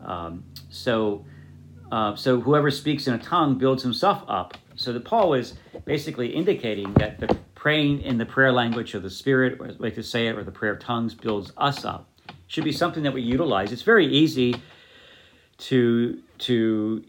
Um, 0.04 0.44
so 0.68 1.25
uh, 1.90 2.14
so 2.14 2.42
whoever 2.42 2.70
speaks 2.70 3.06
in 3.06 3.14
a 3.14 3.18
tongue 3.18 3.56
builds 3.56 3.82
himself 3.82 4.23
up. 4.28 4.59
So 4.80 4.94
that 4.94 5.04
Paul 5.04 5.34
is 5.34 5.52
basically 5.84 6.34
indicating 6.34 6.94
that 6.94 7.20
the 7.20 7.37
praying 7.54 8.00
in 8.00 8.16
the 8.16 8.25
prayer 8.25 8.50
language 8.50 8.94
of 8.94 9.02
the 9.02 9.10
Spirit, 9.10 9.60
or 9.60 9.72
like 9.78 9.94
to 9.96 10.02
say 10.02 10.26
it, 10.26 10.38
or 10.38 10.42
the 10.42 10.50
prayer 10.50 10.72
of 10.72 10.80
tongues 10.80 11.14
builds 11.14 11.52
us 11.58 11.84
up. 11.84 12.08
Should 12.46 12.64
be 12.64 12.72
something 12.72 13.02
that 13.02 13.12
we 13.12 13.20
utilize. 13.20 13.72
It's 13.72 13.82
very 13.82 14.06
easy 14.06 14.56
to 15.58 16.22
to 16.38 17.04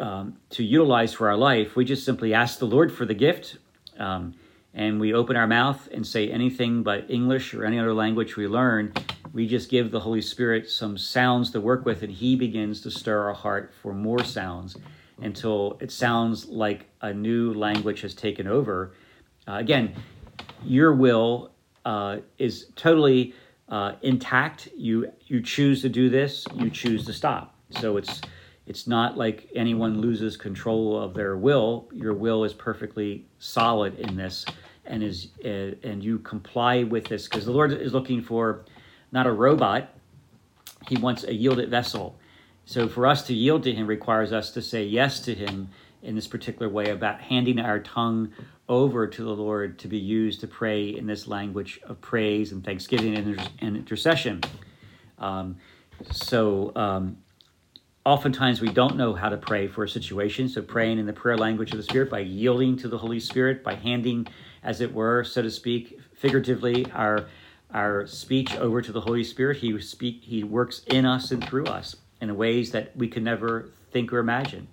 um, 0.00 0.38
to 0.50 0.64
utilize 0.64 1.14
for 1.14 1.28
our 1.28 1.36
life. 1.36 1.76
We 1.76 1.84
just 1.84 2.04
simply 2.04 2.34
ask 2.34 2.58
the 2.58 2.66
Lord 2.66 2.92
for 2.92 3.06
the 3.06 3.14
gift. 3.14 3.58
Um, 3.96 4.34
and 4.74 4.98
we 4.98 5.14
open 5.14 5.36
our 5.36 5.46
mouth 5.46 5.88
and 5.92 6.04
say 6.04 6.28
anything 6.28 6.82
but 6.82 7.08
English 7.08 7.54
or 7.54 7.64
any 7.64 7.78
other 7.78 7.94
language 7.94 8.34
we 8.34 8.48
learn, 8.48 8.92
we 9.32 9.46
just 9.46 9.70
give 9.70 9.92
the 9.92 10.00
Holy 10.00 10.20
Spirit 10.20 10.68
some 10.68 10.98
sounds 10.98 11.52
to 11.52 11.60
work 11.60 11.84
with, 11.84 12.02
and 12.02 12.10
He 12.10 12.34
begins 12.34 12.80
to 12.80 12.90
stir 12.90 13.28
our 13.28 13.34
heart 13.34 13.72
for 13.80 13.94
more 13.94 14.24
sounds 14.24 14.76
until 15.20 15.78
it 15.80 15.90
sounds 15.90 16.46
like 16.46 16.86
a 17.00 17.12
new 17.12 17.52
language 17.54 18.00
has 18.00 18.14
taken 18.14 18.46
over. 18.46 18.94
Uh, 19.46 19.54
again, 19.54 19.94
your 20.64 20.94
will 20.94 21.52
uh, 21.84 22.18
is 22.38 22.66
totally 22.76 23.34
uh, 23.68 23.92
intact. 24.02 24.68
You 24.76 25.12
you 25.26 25.40
choose 25.40 25.82
to 25.82 25.88
do 25.88 26.08
this. 26.08 26.46
You 26.54 26.70
choose 26.70 27.04
to 27.06 27.12
stop. 27.12 27.54
So 27.70 27.96
it's 27.96 28.20
it's 28.66 28.86
not 28.86 29.18
like 29.18 29.48
anyone 29.54 30.00
loses 30.00 30.36
control 30.36 30.98
of 31.00 31.14
their 31.14 31.36
will. 31.36 31.88
Your 31.92 32.14
will 32.14 32.44
is 32.44 32.52
perfectly 32.52 33.26
solid 33.38 33.98
in 33.98 34.16
this, 34.16 34.44
and 34.86 35.02
is 35.02 35.28
uh, 35.44 35.76
and 35.82 36.02
you 36.02 36.18
comply 36.20 36.82
with 36.84 37.06
this 37.06 37.28
because 37.28 37.44
the 37.44 37.52
Lord 37.52 37.72
is 37.72 37.92
looking 37.92 38.22
for 38.22 38.64
not 39.12 39.26
a 39.26 39.32
robot. 39.32 39.90
He 40.88 40.96
wants 40.96 41.24
a 41.24 41.32
yielded 41.32 41.70
vessel. 41.70 42.18
So 42.66 42.88
for 42.88 43.06
us 43.06 43.26
to 43.26 43.34
yield 43.34 43.62
to 43.64 43.72
him 43.72 43.86
requires 43.86 44.32
us 44.32 44.50
to 44.52 44.62
say 44.62 44.84
yes 44.84 45.20
to 45.20 45.34
him 45.34 45.68
in 46.02 46.14
this 46.14 46.26
particular 46.26 46.68
way 46.68 46.90
about 46.90 47.20
handing 47.20 47.58
our 47.58 47.78
tongue 47.78 48.32
over 48.68 49.06
to 49.06 49.22
the 49.22 49.34
Lord 49.34 49.78
to 49.80 49.88
be 49.88 49.98
used 49.98 50.40
to 50.40 50.46
pray 50.46 50.88
in 50.88 51.06
this 51.06 51.26
language 51.26 51.80
of 51.84 52.00
praise 52.00 52.52
and 52.52 52.64
thanksgiving 52.64 53.16
and, 53.16 53.76
intercession. 53.76 54.40
Um, 55.18 55.56
so 56.10 56.72
um, 56.74 57.18
oftentimes 58.04 58.60
we 58.62 58.68
don't 58.68 58.96
know 58.96 59.14
how 59.14 59.28
to 59.28 59.36
pray 59.36 59.66
for 59.66 59.84
a 59.84 59.88
situation. 59.88 60.48
So 60.48 60.62
praying 60.62 60.98
in 60.98 61.06
the 61.06 61.12
prayer 61.12 61.36
language 61.36 61.72
of 61.72 61.76
the 61.76 61.82
Spirit 61.82 62.10
by 62.10 62.20
yielding 62.20 62.76
to 62.78 62.88
the 62.88 62.98
Holy 62.98 63.20
Spirit, 63.20 63.62
by 63.62 63.74
handing, 63.74 64.26
as 64.62 64.80
it 64.80 64.92
were, 64.92 65.22
so 65.24 65.42
to 65.42 65.50
speak, 65.50 66.00
figuratively, 66.14 66.86
our 66.92 67.26
our 67.72 68.06
speech 68.06 68.54
over 68.54 68.80
to 68.80 68.92
the 68.92 69.00
Holy 69.00 69.24
Spirit. 69.24 69.56
He 69.56 69.78
speak 69.80 70.22
He 70.22 70.44
works 70.44 70.82
in 70.86 71.04
us 71.04 71.32
and 71.32 71.44
through 71.44 71.66
us 71.66 71.96
in 72.30 72.36
ways 72.36 72.72
that 72.72 72.96
we 72.96 73.08
can 73.08 73.24
never 73.24 73.70
think 73.92 74.12
or 74.12 74.18
imagine. 74.18 74.68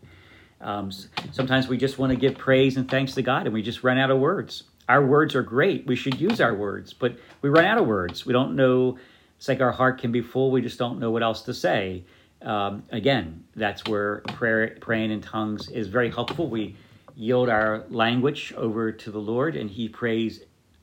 Um, 0.60 0.92
sometimes 1.32 1.68
we 1.68 1.78
just 1.78 1.98
want 1.98 2.12
to 2.12 2.16
give 2.16 2.38
praise 2.38 2.78
and 2.78 2.90
thanks 2.90 3.14
to 3.16 3.22
God, 3.22 3.46
and 3.46 3.54
we 3.54 3.62
just 3.62 3.84
run 3.84 3.98
out 3.98 4.12
of 4.12 4.20
words. 4.20 4.64
Our 4.88 5.06
words 5.06 5.36
are 5.36 5.44
great. 5.44 5.88
We 5.88 5.96
should 5.96 6.20
use 6.20 6.42
our 6.42 6.54
words, 6.54 6.94
but 6.94 7.18
we 7.42 7.50
run 7.50 7.66
out 7.66 7.78
of 7.78 7.88
words. 7.88 8.26
We 8.26 8.34
don't 8.34 8.56
know. 8.56 8.98
It's 9.38 9.48
like 9.48 9.62
our 9.62 9.72
heart 9.72 10.00
can 10.00 10.12
be 10.12 10.22
full. 10.22 10.52
We 10.52 10.62
just 10.62 10.78
don't 10.78 11.00
know 11.00 11.12
what 11.12 11.24
else 11.24 11.42
to 11.44 11.54
say. 11.54 12.04
Um, 12.42 12.84
again, 12.92 13.44
that's 13.56 13.86
where 13.86 14.18
prayer, 14.28 14.78
praying 14.82 15.12
in 15.12 15.22
tongues 15.22 15.70
is 15.70 15.88
very 15.88 16.12
helpful. 16.12 16.50
We 16.50 16.76
yield 17.16 17.50
our 17.50 17.86
language 17.90 18.54
over 18.56 18.92
to 18.92 19.12
the 19.12 19.20
Lord, 19.20 19.56
and 19.56 19.70
He 19.70 19.90
prays. 19.90 20.42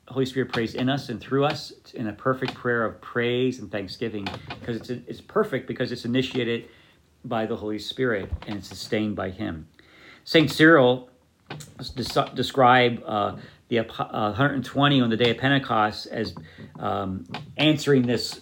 Holy 0.08 0.26
Spirit 0.26 0.52
prays 0.52 0.74
in 0.74 0.88
us 0.88 1.08
and 1.08 1.20
through 1.20 1.44
us 1.44 1.72
in 1.94 2.08
a 2.08 2.12
perfect 2.12 2.54
prayer 2.54 2.84
of 2.84 3.00
praise 3.00 3.58
and 3.58 3.70
thanksgiving 3.70 4.26
because 4.60 4.76
it's 4.76 4.90
it's 4.90 5.20
perfect 5.20 5.66
because 5.66 5.92
it's 5.92 6.04
initiated 6.04 6.68
by 7.24 7.46
the 7.46 7.56
Holy 7.56 7.78
Spirit 7.78 8.30
and 8.46 8.58
it's 8.58 8.68
sustained 8.68 9.16
by 9.16 9.30
Him. 9.30 9.68
Saint 10.24 10.50
Cyril 10.50 11.10
des- 11.94 12.30
describe 12.34 13.02
uh, 13.06 13.36
the 13.68 13.80
uh, 13.80 13.84
120 14.30 15.00
on 15.00 15.10
the 15.10 15.16
day 15.16 15.30
of 15.30 15.38
Pentecost 15.38 16.06
as 16.06 16.34
um, 16.78 17.26
answering 17.56 18.06
this 18.06 18.40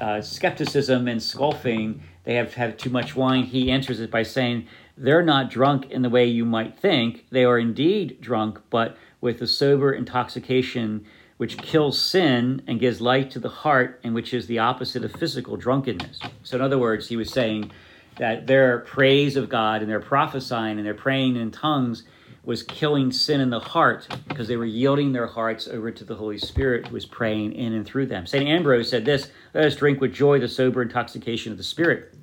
uh, 0.00 0.20
skepticism 0.20 1.08
and 1.08 1.22
scoffing. 1.22 2.02
They 2.24 2.34
have 2.34 2.54
had 2.54 2.78
too 2.78 2.90
much 2.90 3.14
wine. 3.14 3.44
He 3.44 3.70
answers 3.70 4.00
it 4.00 4.10
by 4.10 4.22
saying, 4.22 4.66
They're 4.96 5.22
not 5.22 5.50
drunk 5.50 5.90
in 5.90 6.02
the 6.02 6.10
way 6.10 6.26
you 6.26 6.44
might 6.44 6.78
think. 6.78 7.26
They 7.30 7.44
are 7.44 7.58
indeed 7.58 8.20
drunk, 8.20 8.60
but 8.70 8.96
with 9.20 9.40
a 9.42 9.46
sober 9.46 9.92
intoxication 9.92 11.04
which 11.36 11.58
kills 11.58 12.00
sin 12.00 12.62
and 12.66 12.80
gives 12.80 13.00
light 13.00 13.30
to 13.30 13.38
the 13.38 13.48
heart, 13.48 14.00
and 14.02 14.14
which 14.14 14.32
is 14.32 14.46
the 14.46 14.58
opposite 14.58 15.04
of 15.04 15.12
physical 15.12 15.56
drunkenness. 15.56 16.18
So, 16.42 16.56
in 16.56 16.62
other 16.62 16.78
words, 16.78 17.08
he 17.08 17.16
was 17.16 17.30
saying 17.30 17.70
that 18.18 18.46
their 18.46 18.78
praise 18.80 19.36
of 19.36 19.48
God 19.48 19.82
and 19.82 19.90
their 19.90 20.00
prophesying 20.00 20.78
and 20.78 20.86
their 20.86 20.94
praying 20.94 21.36
in 21.36 21.50
tongues 21.50 22.04
was 22.44 22.62
killing 22.62 23.10
sin 23.10 23.40
in 23.40 23.50
the 23.50 23.60
heart 23.60 24.06
because 24.28 24.48
they 24.48 24.56
were 24.56 24.64
yielding 24.64 25.12
their 25.12 25.26
hearts 25.26 25.66
over 25.66 25.90
to 25.90 26.04
the 26.04 26.14
Holy 26.14 26.38
Spirit 26.38 26.86
who 26.86 26.94
was 26.94 27.04
praying 27.04 27.52
in 27.52 27.74
and 27.74 27.84
through 27.84 28.06
them. 28.06 28.24
St. 28.24 28.46
Ambrose 28.48 28.88
said 28.88 29.04
this 29.04 29.30
Let 29.52 29.64
us 29.64 29.76
drink 29.76 30.00
with 30.00 30.14
joy 30.14 30.38
the 30.38 30.48
sober 30.48 30.80
intoxication 30.80 31.52
of 31.52 31.58
the 31.58 31.64
Spirit. 31.64 32.14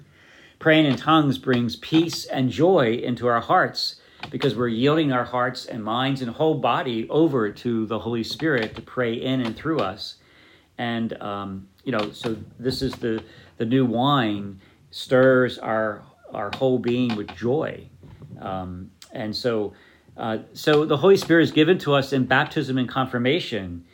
Praying 0.60 0.86
in 0.86 0.96
tongues 0.96 1.38
brings 1.38 1.76
peace 1.76 2.26
and 2.26 2.50
joy 2.50 2.94
into 2.94 3.28
our 3.28 3.42
hearts 3.42 3.98
because 4.30 4.56
we're 4.56 4.68
yielding 4.68 5.12
our 5.12 5.26
hearts 5.26 5.66
and 5.66 5.84
minds 5.84 6.22
and 6.22 6.32
whole 6.32 6.56
body 6.56 7.08
over 7.10 7.52
to 7.52 7.86
the 7.86 8.00
Holy 8.00 8.24
Spirit 8.24 8.76
to 8.76 8.82
pray 8.82 9.14
in 9.14 9.42
and 9.42 9.56
through 9.56 9.80
us. 9.80 10.16
And, 10.78 11.14
um, 11.22 11.68
you 11.84 11.92
know, 11.92 12.12
so 12.12 12.38
this 12.60 12.82
is 12.82 12.94
the, 12.94 13.24
the 13.58 13.66
new 13.66 13.86
wine 13.86 14.60
stirs 14.92 15.58
our 15.58 16.04
our 16.34 16.50
whole 16.56 16.80
being 16.80 17.16
with 17.16 17.28
joy. 17.36 17.88
Um, 18.42 18.92
and 19.12 19.36
so, 19.36 19.74
uh, 20.18 20.40
so 20.54 20.86
the 20.86 20.98
Holy 20.98 21.18
Spirit 21.18 21.44
is 21.44 21.52
given 21.52 21.78
to 21.80 21.94
us 21.94 22.12
in 22.12 22.26
baptism 22.26 22.78
and 22.78 22.90
confirmation. 22.90 23.86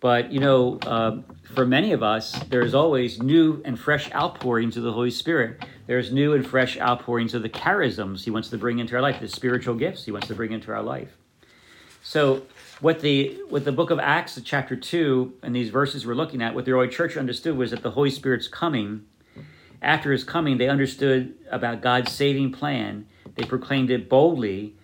But 0.00 0.32
you 0.32 0.40
know, 0.40 0.78
uh, 0.86 1.22
for 1.54 1.66
many 1.66 1.92
of 1.92 2.02
us, 2.02 2.32
there's 2.48 2.74
always 2.74 3.20
new 3.20 3.62
and 3.64 3.78
fresh 3.78 4.10
outpourings 4.12 4.76
of 4.76 4.84
the 4.84 4.92
Holy 4.92 5.10
Spirit. 5.10 5.64
There's 5.86 6.12
new 6.12 6.34
and 6.34 6.46
fresh 6.46 6.78
outpourings 6.78 7.34
of 7.34 7.42
the 7.42 7.48
charisms 7.48 8.24
He 8.24 8.30
wants 8.30 8.50
to 8.50 8.58
bring 8.58 8.78
into 8.78 8.94
our 8.94 9.02
life, 9.02 9.20
the 9.20 9.28
spiritual 9.28 9.74
gifts 9.74 10.04
He 10.04 10.12
wants 10.12 10.28
to 10.28 10.34
bring 10.34 10.52
into 10.52 10.72
our 10.72 10.82
life. 10.82 11.16
So, 12.02 12.42
what 12.80 13.00
the 13.00 13.40
what 13.48 13.64
the 13.64 13.72
book 13.72 13.90
of 13.90 13.98
Acts, 13.98 14.40
chapter 14.44 14.76
two, 14.76 15.34
and 15.42 15.54
these 15.54 15.70
verses 15.70 16.06
we're 16.06 16.14
looking 16.14 16.42
at, 16.42 16.54
what 16.54 16.64
the 16.64 16.72
early 16.72 16.88
church 16.88 17.16
understood 17.16 17.56
was 17.56 17.72
that 17.72 17.82
the 17.82 17.90
Holy 17.90 18.10
Spirit's 18.10 18.46
coming 18.46 19.04
after 19.82 20.12
his 20.12 20.24
coming, 20.24 20.58
they 20.58 20.68
understood 20.68 21.34
about 21.50 21.80
God's 21.80 22.12
saving 22.12 22.52
plan. 22.52 23.06
They 23.34 23.44
proclaimed 23.44 23.90
it 23.90 24.08
boldly 24.08 24.74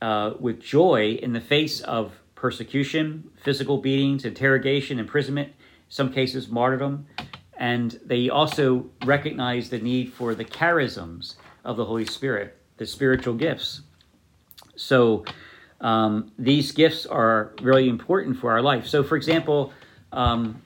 uh, 0.00 0.32
with 0.38 0.60
joy 0.60 1.18
in 1.22 1.32
the 1.32 1.40
face 1.40 1.80
of 1.80 2.12
persecution, 2.40 3.30
physical 3.36 3.76
beatings, 3.76 4.24
interrogation, 4.24 4.98
imprisonment, 4.98 5.52
some 5.90 6.10
cases 6.10 6.48
martyrdom. 6.48 7.06
And 7.58 8.00
they 8.02 8.30
also 8.30 8.86
recognize 9.04 9.68
the 9.68 9.78
need 9.78 10.14
for 10.14 10.34
the 10.34 10.46
charisms 10.46 11.34
of 11.64 11.76
the 11.76 11.84
Holy 11.84 12.06
Spirit, 12.06 12.56
the 12.78 12.86
spiritual 12.86 13.34
gifts. 13.34 13.82
So 14.74 15.26
um, 15.82 16.32
these 16.38 16.72
gifts 16.72 17.04
are 17.04 17.52
really 17.60 17.90
important 17.90 18.38
for 18.38 18.50
our 18.50 18.62
life. 18.62 18.86
So, 18.86 19.02
for 19.02 19.16
example, 19.16 19.74
um, 20.10 20.62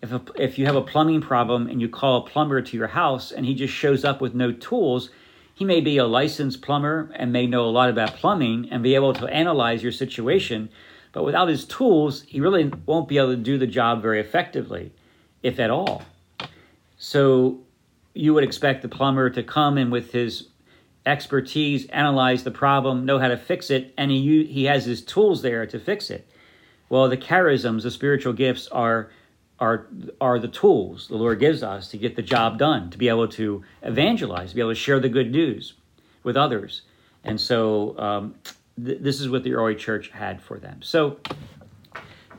if, 0.00 0.12
a, 0.12 0.22
if 0.36 0.58
you 0.58 0.64
have 0.64 0.76
a 0.76 0.82
plumbing 0.82 1.20
problem 1.20 1.68
and 1.68 1.78
you 1.78 1.90
call 1.90 2.24
a 2.24 2.30
plumber 2.30 2.62
to 2.62 2.76
your 2.76 2.88
house 2.88 3.32
and 3.32 3.44
he 3.44 3.54
just 3.54 3.74
shows 3.74 4.02
up 4.02 4.22
with 4.22 4.34
no 4.34 4.50
tools, 4.50 5.10
he 5.54 5.66
may 5.66 5.82
be 5.82 5.98
a 5.98 6.06
licensed 6.06 6.62
plumber 6.62 7.10
and 7.14 7.30
may 7.30 7.46
know 7.46 7.66
a 7.66 7.70
lot 7.70 7.90
about 7.90 8.14
plumbing 8.14 8.68
and 8.70 8.82
be 8.82 8.94
able 8.94 9.12
to 9.12 9.26
analyze 9.26 9.82
your 9.82 9.92
situation. 9.92 10.70
But 11.12 11.24
without 11.24 11.48
his 11.48 11.64
tools, 11.64 12.22
he 12.22 12.40
really 12.40 12.72
won't 12.86 13.08
be 13.08 13.18
able 13.18 13.30
to 13.30 13.36
do 13.36 13.58
the 13.58 13.66
job 13.66 14.02
very 14.02 14.20
effectively, 14.20 14.92
if 15.42 15.60
at 15.60 15.70
all. 15.70 16.02
So 16.96 17.60
you 18.14 18.34
would 18.34 18.44
expect 18.44 18.82
the 18.82 18.88
plumber 18.88 19.30
to 19.30 19.42
come 19.42 19.76
in 19.78 19.90
with 19.90 20.12
his 20.12 20.48
expertise, 21.04 21.86
analyze 21.86 22.44
the 22.44 22.50
problem, 22.50 23.04
know 23.04 23.18
how 23.18 23.28
to 23.28 23.36
fix 23.36 23.70
it, 23.70 23.92
and 23.98 24.10
he, 24.10 24.44
he 24.44 24.64
has 24.64 24.84
his 24.84 25.02
tools 25.02 25.42
there 25.42 25.66
to 25.66 25.78
fix 25.78 26.10
it. 26.10 26.28
Well, 26.88 27.08
the 27.08 27.16
charisms, 27.16 27.82
the 27.82 27.90
spiritual 27.90 28.32
gifts, 28.32 28.68
are 28.68 29.10
are 29.58 29.86
are 30.20 30.38
the 30.38 30.48
tools 30.48 31.06
the 31.08 31.16
Lord 31.16 31.38
gives 31.38 31.62
us 31.62 31.88
to 31.88 31.96
get 31.96 32.16
the 32.16 32.22
job 32.22 32.58
done, 32.58 32.90
to 32.90 32.98
be 32.98 33.08
able 33.08 33.28
to 33.28 33.62
evangelize, 33.82 34.50
to 34.50 34.54
be 34.54 34.60
able 34.60 34.72
to 34.72 34.74
share 34.74 35.00
the 35.00 35.08
good 35.08 35.30
news 35.30 35.74
with 36.22 36.36
others. 36.36 36.82
And 37.24 37.40
so 37.40 37.98
um, 37.98 38.34
th- 38.82 38.98
this 39.00 39.20
is 39.20 39.28
what 39.28 39.42
the 39.42 39.54
early 39.54 39.74
church 39.74 40.10
had 40.10 40.42
for 40.42 40.58
them. 40.58 40.80
So, 40.82 41.18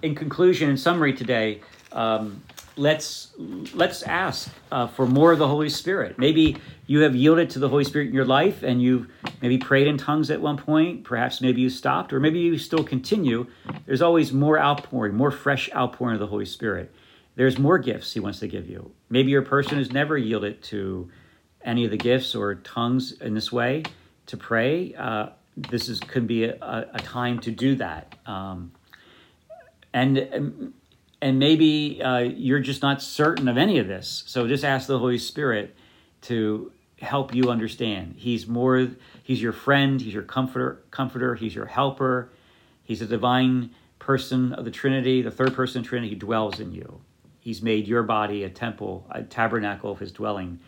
in 0.01 0.15
conclusion, 0.15 0.69
in 0.69 0.77
summary 0.77 1.13
today, 1.13 1.61
um, 1.91 2.43
let's 2.75 3.31
let's 3.73 4.03
ask 4.03 4.49
uh, 4.71 4.87
for 4.87 5.05
more 5.05 5.31
of 5.31 5.39
the 5.39 5.47
Holy 5.47 5.69
Spirit. 5.69 6.17
Maybe 6.17 6.57
you 6.87 6.99
have 6.99 7.15
yielded 7.15 7.49
to 7.51 7.59
the 7.59 7.69
Holy 7.69 7.83
Spirit 7.83 8.09
in 8.09 8.13
your 8.13 8.25
life, 8.25 8.63
and 8.63 8.81
you've 8.81 9.07
maybe 9.41 9.57
prayed 9.57 9.87
in 9.87 9.97
tongues 9.97 10.29
at 10.29 10.41
one 10.41 10.57
point. 10.57 11.03
Perhaps 11.03 11.41
maybe 11.41 11.61
you 11.61 11.69
stopped, 11.69 12.11
or 12.13 12.19
maybe 12.19 12.39
you 12.39 12.57
still 12.57 12.83
continue. 12.83 13.47
There's 13.85 14.01
always 14.01 14.33
more 14.33 14.59
outpouring, 14.59 15.15
more 15.15 15.31
fresh 15.31 15.69
outpouring 15.73 16.15
of 16.15 16.19
the 16.19 16.27
Holy 16.27 16.45
Spirit 16.45 16.93
there's 17.35 17.57
more 17.57 17.77
gifts 17.77 18.13
he 18.13 18.19
wants 18.19 18.39
to 18.39 18.47
give 18.47 18.69
you. 18.69 18.91
Maybe 19.09 19.31
you're 19.31 19.41
a 19.41 19.45
person 19.45 19.77
who's 19.77 19.91
never 19.91 20.17
yielded 20.17 20.61
to 20.63 21.09
any 21.63 21.85
of 21.85 21.91
the 21.91 21.97
gifts 21.97 22.35
or 22.35 22.55
tongues 22.55 23.13
in 23.13 23.33
this 23.33 23.51
way 23.51 23.83
to 24.27 24.37
pray. 24.37 24.93
Uh, 24.95 25.29
this 25.55 25.89
is 25.89 25.99
could 25.99 26.27
be 26.27 26.45
a, 26.45 26.55
a, 26.93 26.99
time 26.99 27.39
to 27.39 27.51
do 27.51 27.75
that. 27.75 28.15
Um, 28.25 28.71
and 29.93 30.73
and 31.21 31.39
maybe 31.39 32.01
uh, 32.01 32.19
you're 32.19 32.59
just 32.59 32.81
not 32.81 33.01
certain 33.01 33.47
of 33.47 33.57
any 33.57 33.77
of 33.77 33.87
this. 33.87 34.23
So 34.25 34.47
just 34.47 34.63
ask 34.63 34.87
the 34.87 34.99
Holy 34.99 35.17
Spirit 35.17 35.75
to 36.23 36.71
help 36.99 37.33
you 37.35 37.49
understand. 37.49 38.15
He's 38.17 38.47
more. 38.47 38.89
He's 39.23 39.41
your 39.41 39.53
friend. 39.53 40.01
He's 40.01 40.13
your 40.13 40.23
comforter. 40.23 40.83
Comforter. 40.91 41.35
He's 41.35 41.53
your 41.53 41.67
helper. 41.67 42.31
He's 42.83 43.01
a 43.01 43.05
divine 43.05 43.71
person 43.99 44.53
of 44.53 44.65
the 44.65 44.71
Trinity, 44.71 45.21
the 45.21 45.31
third 45.31 45.53
person 45.53 45.79
of 45.79 45.83
the 45.83 45.89
Trinity. 45.89 46.09
He 46.09 46.15
dwells 46.15 46.59
in 46.59 46.73
you. 46.73 47.01
He's 47.39 47.61
made 47.61 47.87
your 47.87 48.03
body 48.03 48.43
a 48.43 48.49
temple, 48.49 49.05
a 49.09 49.23
tabernacle 49.23 49.91
of 49.91 49.99
his 49.99 50.11
dwelling. 50.11 50.59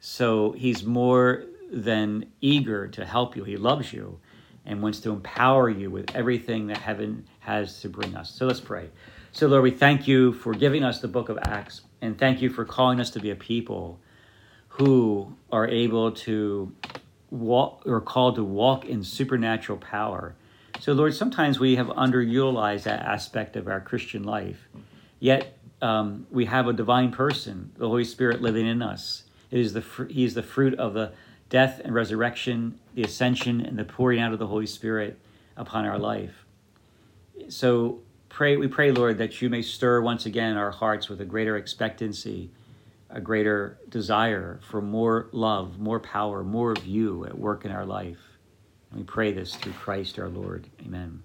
So 0.00 0.52
he's 0.52 0.84
more 0.84 1.44
than 1.70 2.26
eager 2.40 2.88
to 2.88 3.04
help 3.04 3.36
you. 3.36 3.44
He 3.44 3.56
loves 3.56 3.92
you 3.92 4.20
and 4.68 4.82
wants 4.82 5.00
to 5.00 5.10
empower 5.10 5.68
you 5.68 5.90
with 5.90 6.14
everything 6.14 6.68
that 6.68 6.76
heaven 6.76 7.26
has 7.40 7.80
to 7.80 7.88
bring 7.88 8.14
us. 8.14 8.30
So 8.30 8.46
let's 8.46 8.60
pray. 8.60 8.90
So, 9.32 9.48
Lord, 9.48 9.62
we 9.62 9.70
thank 9.70 10.06
you 10.06 10.32
for 10.34 10.52
giving 10.52 10.84
us 10.84 11.00
the 11.00 11.08
book 11.08 11.28
of 11.28 11.38
Acts 11.42 11.80
and 12.00 12.16
thank 12.16 12.40
you 12.42 12.50
for 12.50 12.64
calling 12.64 13.00
us 13.00 13.10
to 13.10 13.20
be 13.20 13.30
a 13.30 13.34
people 13.34 13.98
who 14.68 15.34
are 15.50 15.66
able 15.66 16.12
to 16.12 16.72
walk 17.30 17.82
or 17.86 18.00
called 18.00 18.36
to 18.36 18.44
walk 18.44 18.84
in 18.84 19.02
supernatural 19.02 19.78
power. 19.78 20.34
So, 20.80 20.92
Lord, 20.92 21.14
sometimes 21.14 21.58
we 21.58 21.76
have 21.76 21.88
underutilized 21.88 22.84
that 22.84 23.00
aspect 23.00 23.56
of 23.56 23.66
our 23.66 23.80
Christian 23.80 24.22
life. 24.22 24.68
Yet 25.18 25.58
um, 25.82 26.26
we 26.30 26.44
have 26.44 26.68
a 26.68 26.72
divine 26.72 27.10
person, 27.10 27.72
the 27.76 27.88
Holy 27.88 28.04
Spirit 28.04 28.42
living 28.42 28.66
in 28.66 28.82
us. 28.82 29.24
It 29.50 29.60
is 29.60 29.72
the 29.72 29.82
fr- 29.82 30.04
he 30.04 30.24
is 30.24 30.34
the 30.34 30.42
fruit 30.42 30.78
of 30.78 30.94
the 30.94 31.12
death 31.48 31.80
and 31.84 31.94
resurrection, 31.94 32.78
the 32.94 33.02
ascension, 33.02 33.60
and 33.60 33.78
the 33.78 33.84
pouring 33.84 34.20
out 34.20 34.32
of 34.32 34.38
the 34.38 34.46
Holy 34.46 34.66
Spirit 34.66 35.18
upon 35.56 35.84
our 35.84 35.98
life. 35.98 36.44
So 37.48 38.00
pray, 38.28 38.56
we 38.56 38.68
pray, 38.68 38.92
Lord, 38.92 39.18
that 39.18 39.40
you 39.40 39.48
may 39.48 39.62
stir 39.62 40.00
once 40.00 40.26
again 40.26 40.56
our 40.56 40.70
hearts 40.70 41.08
with 41.08 41.20
a 41.20 41.24
greater 41.24 41.56
expectancy 41.56 42.50
a 43.10 43.20
greater 43.20 43.78
desire 43.88 44.60
for 44.68 44.80
more 44.80 45.28
love, 45.32 45.78
more 45.78 46.00
power, 46.00 46.44
more 46.44 46.72
of 46.72 46.84
you 46.84 47.24
at 47.24 47.38
work 47.38 47.64
in 47.64 47.70
our 47.70 47.86
life. 47.86 48.18
And 48.90 49.00
we 49.00 49.04
pray 49.04 49.32
this 49.32 49.54
through 49.54 49.72
Christ 49.72 50.18
our 50.18 50.28
Lord. 50.28 50.66
Amen. 50.84 51.22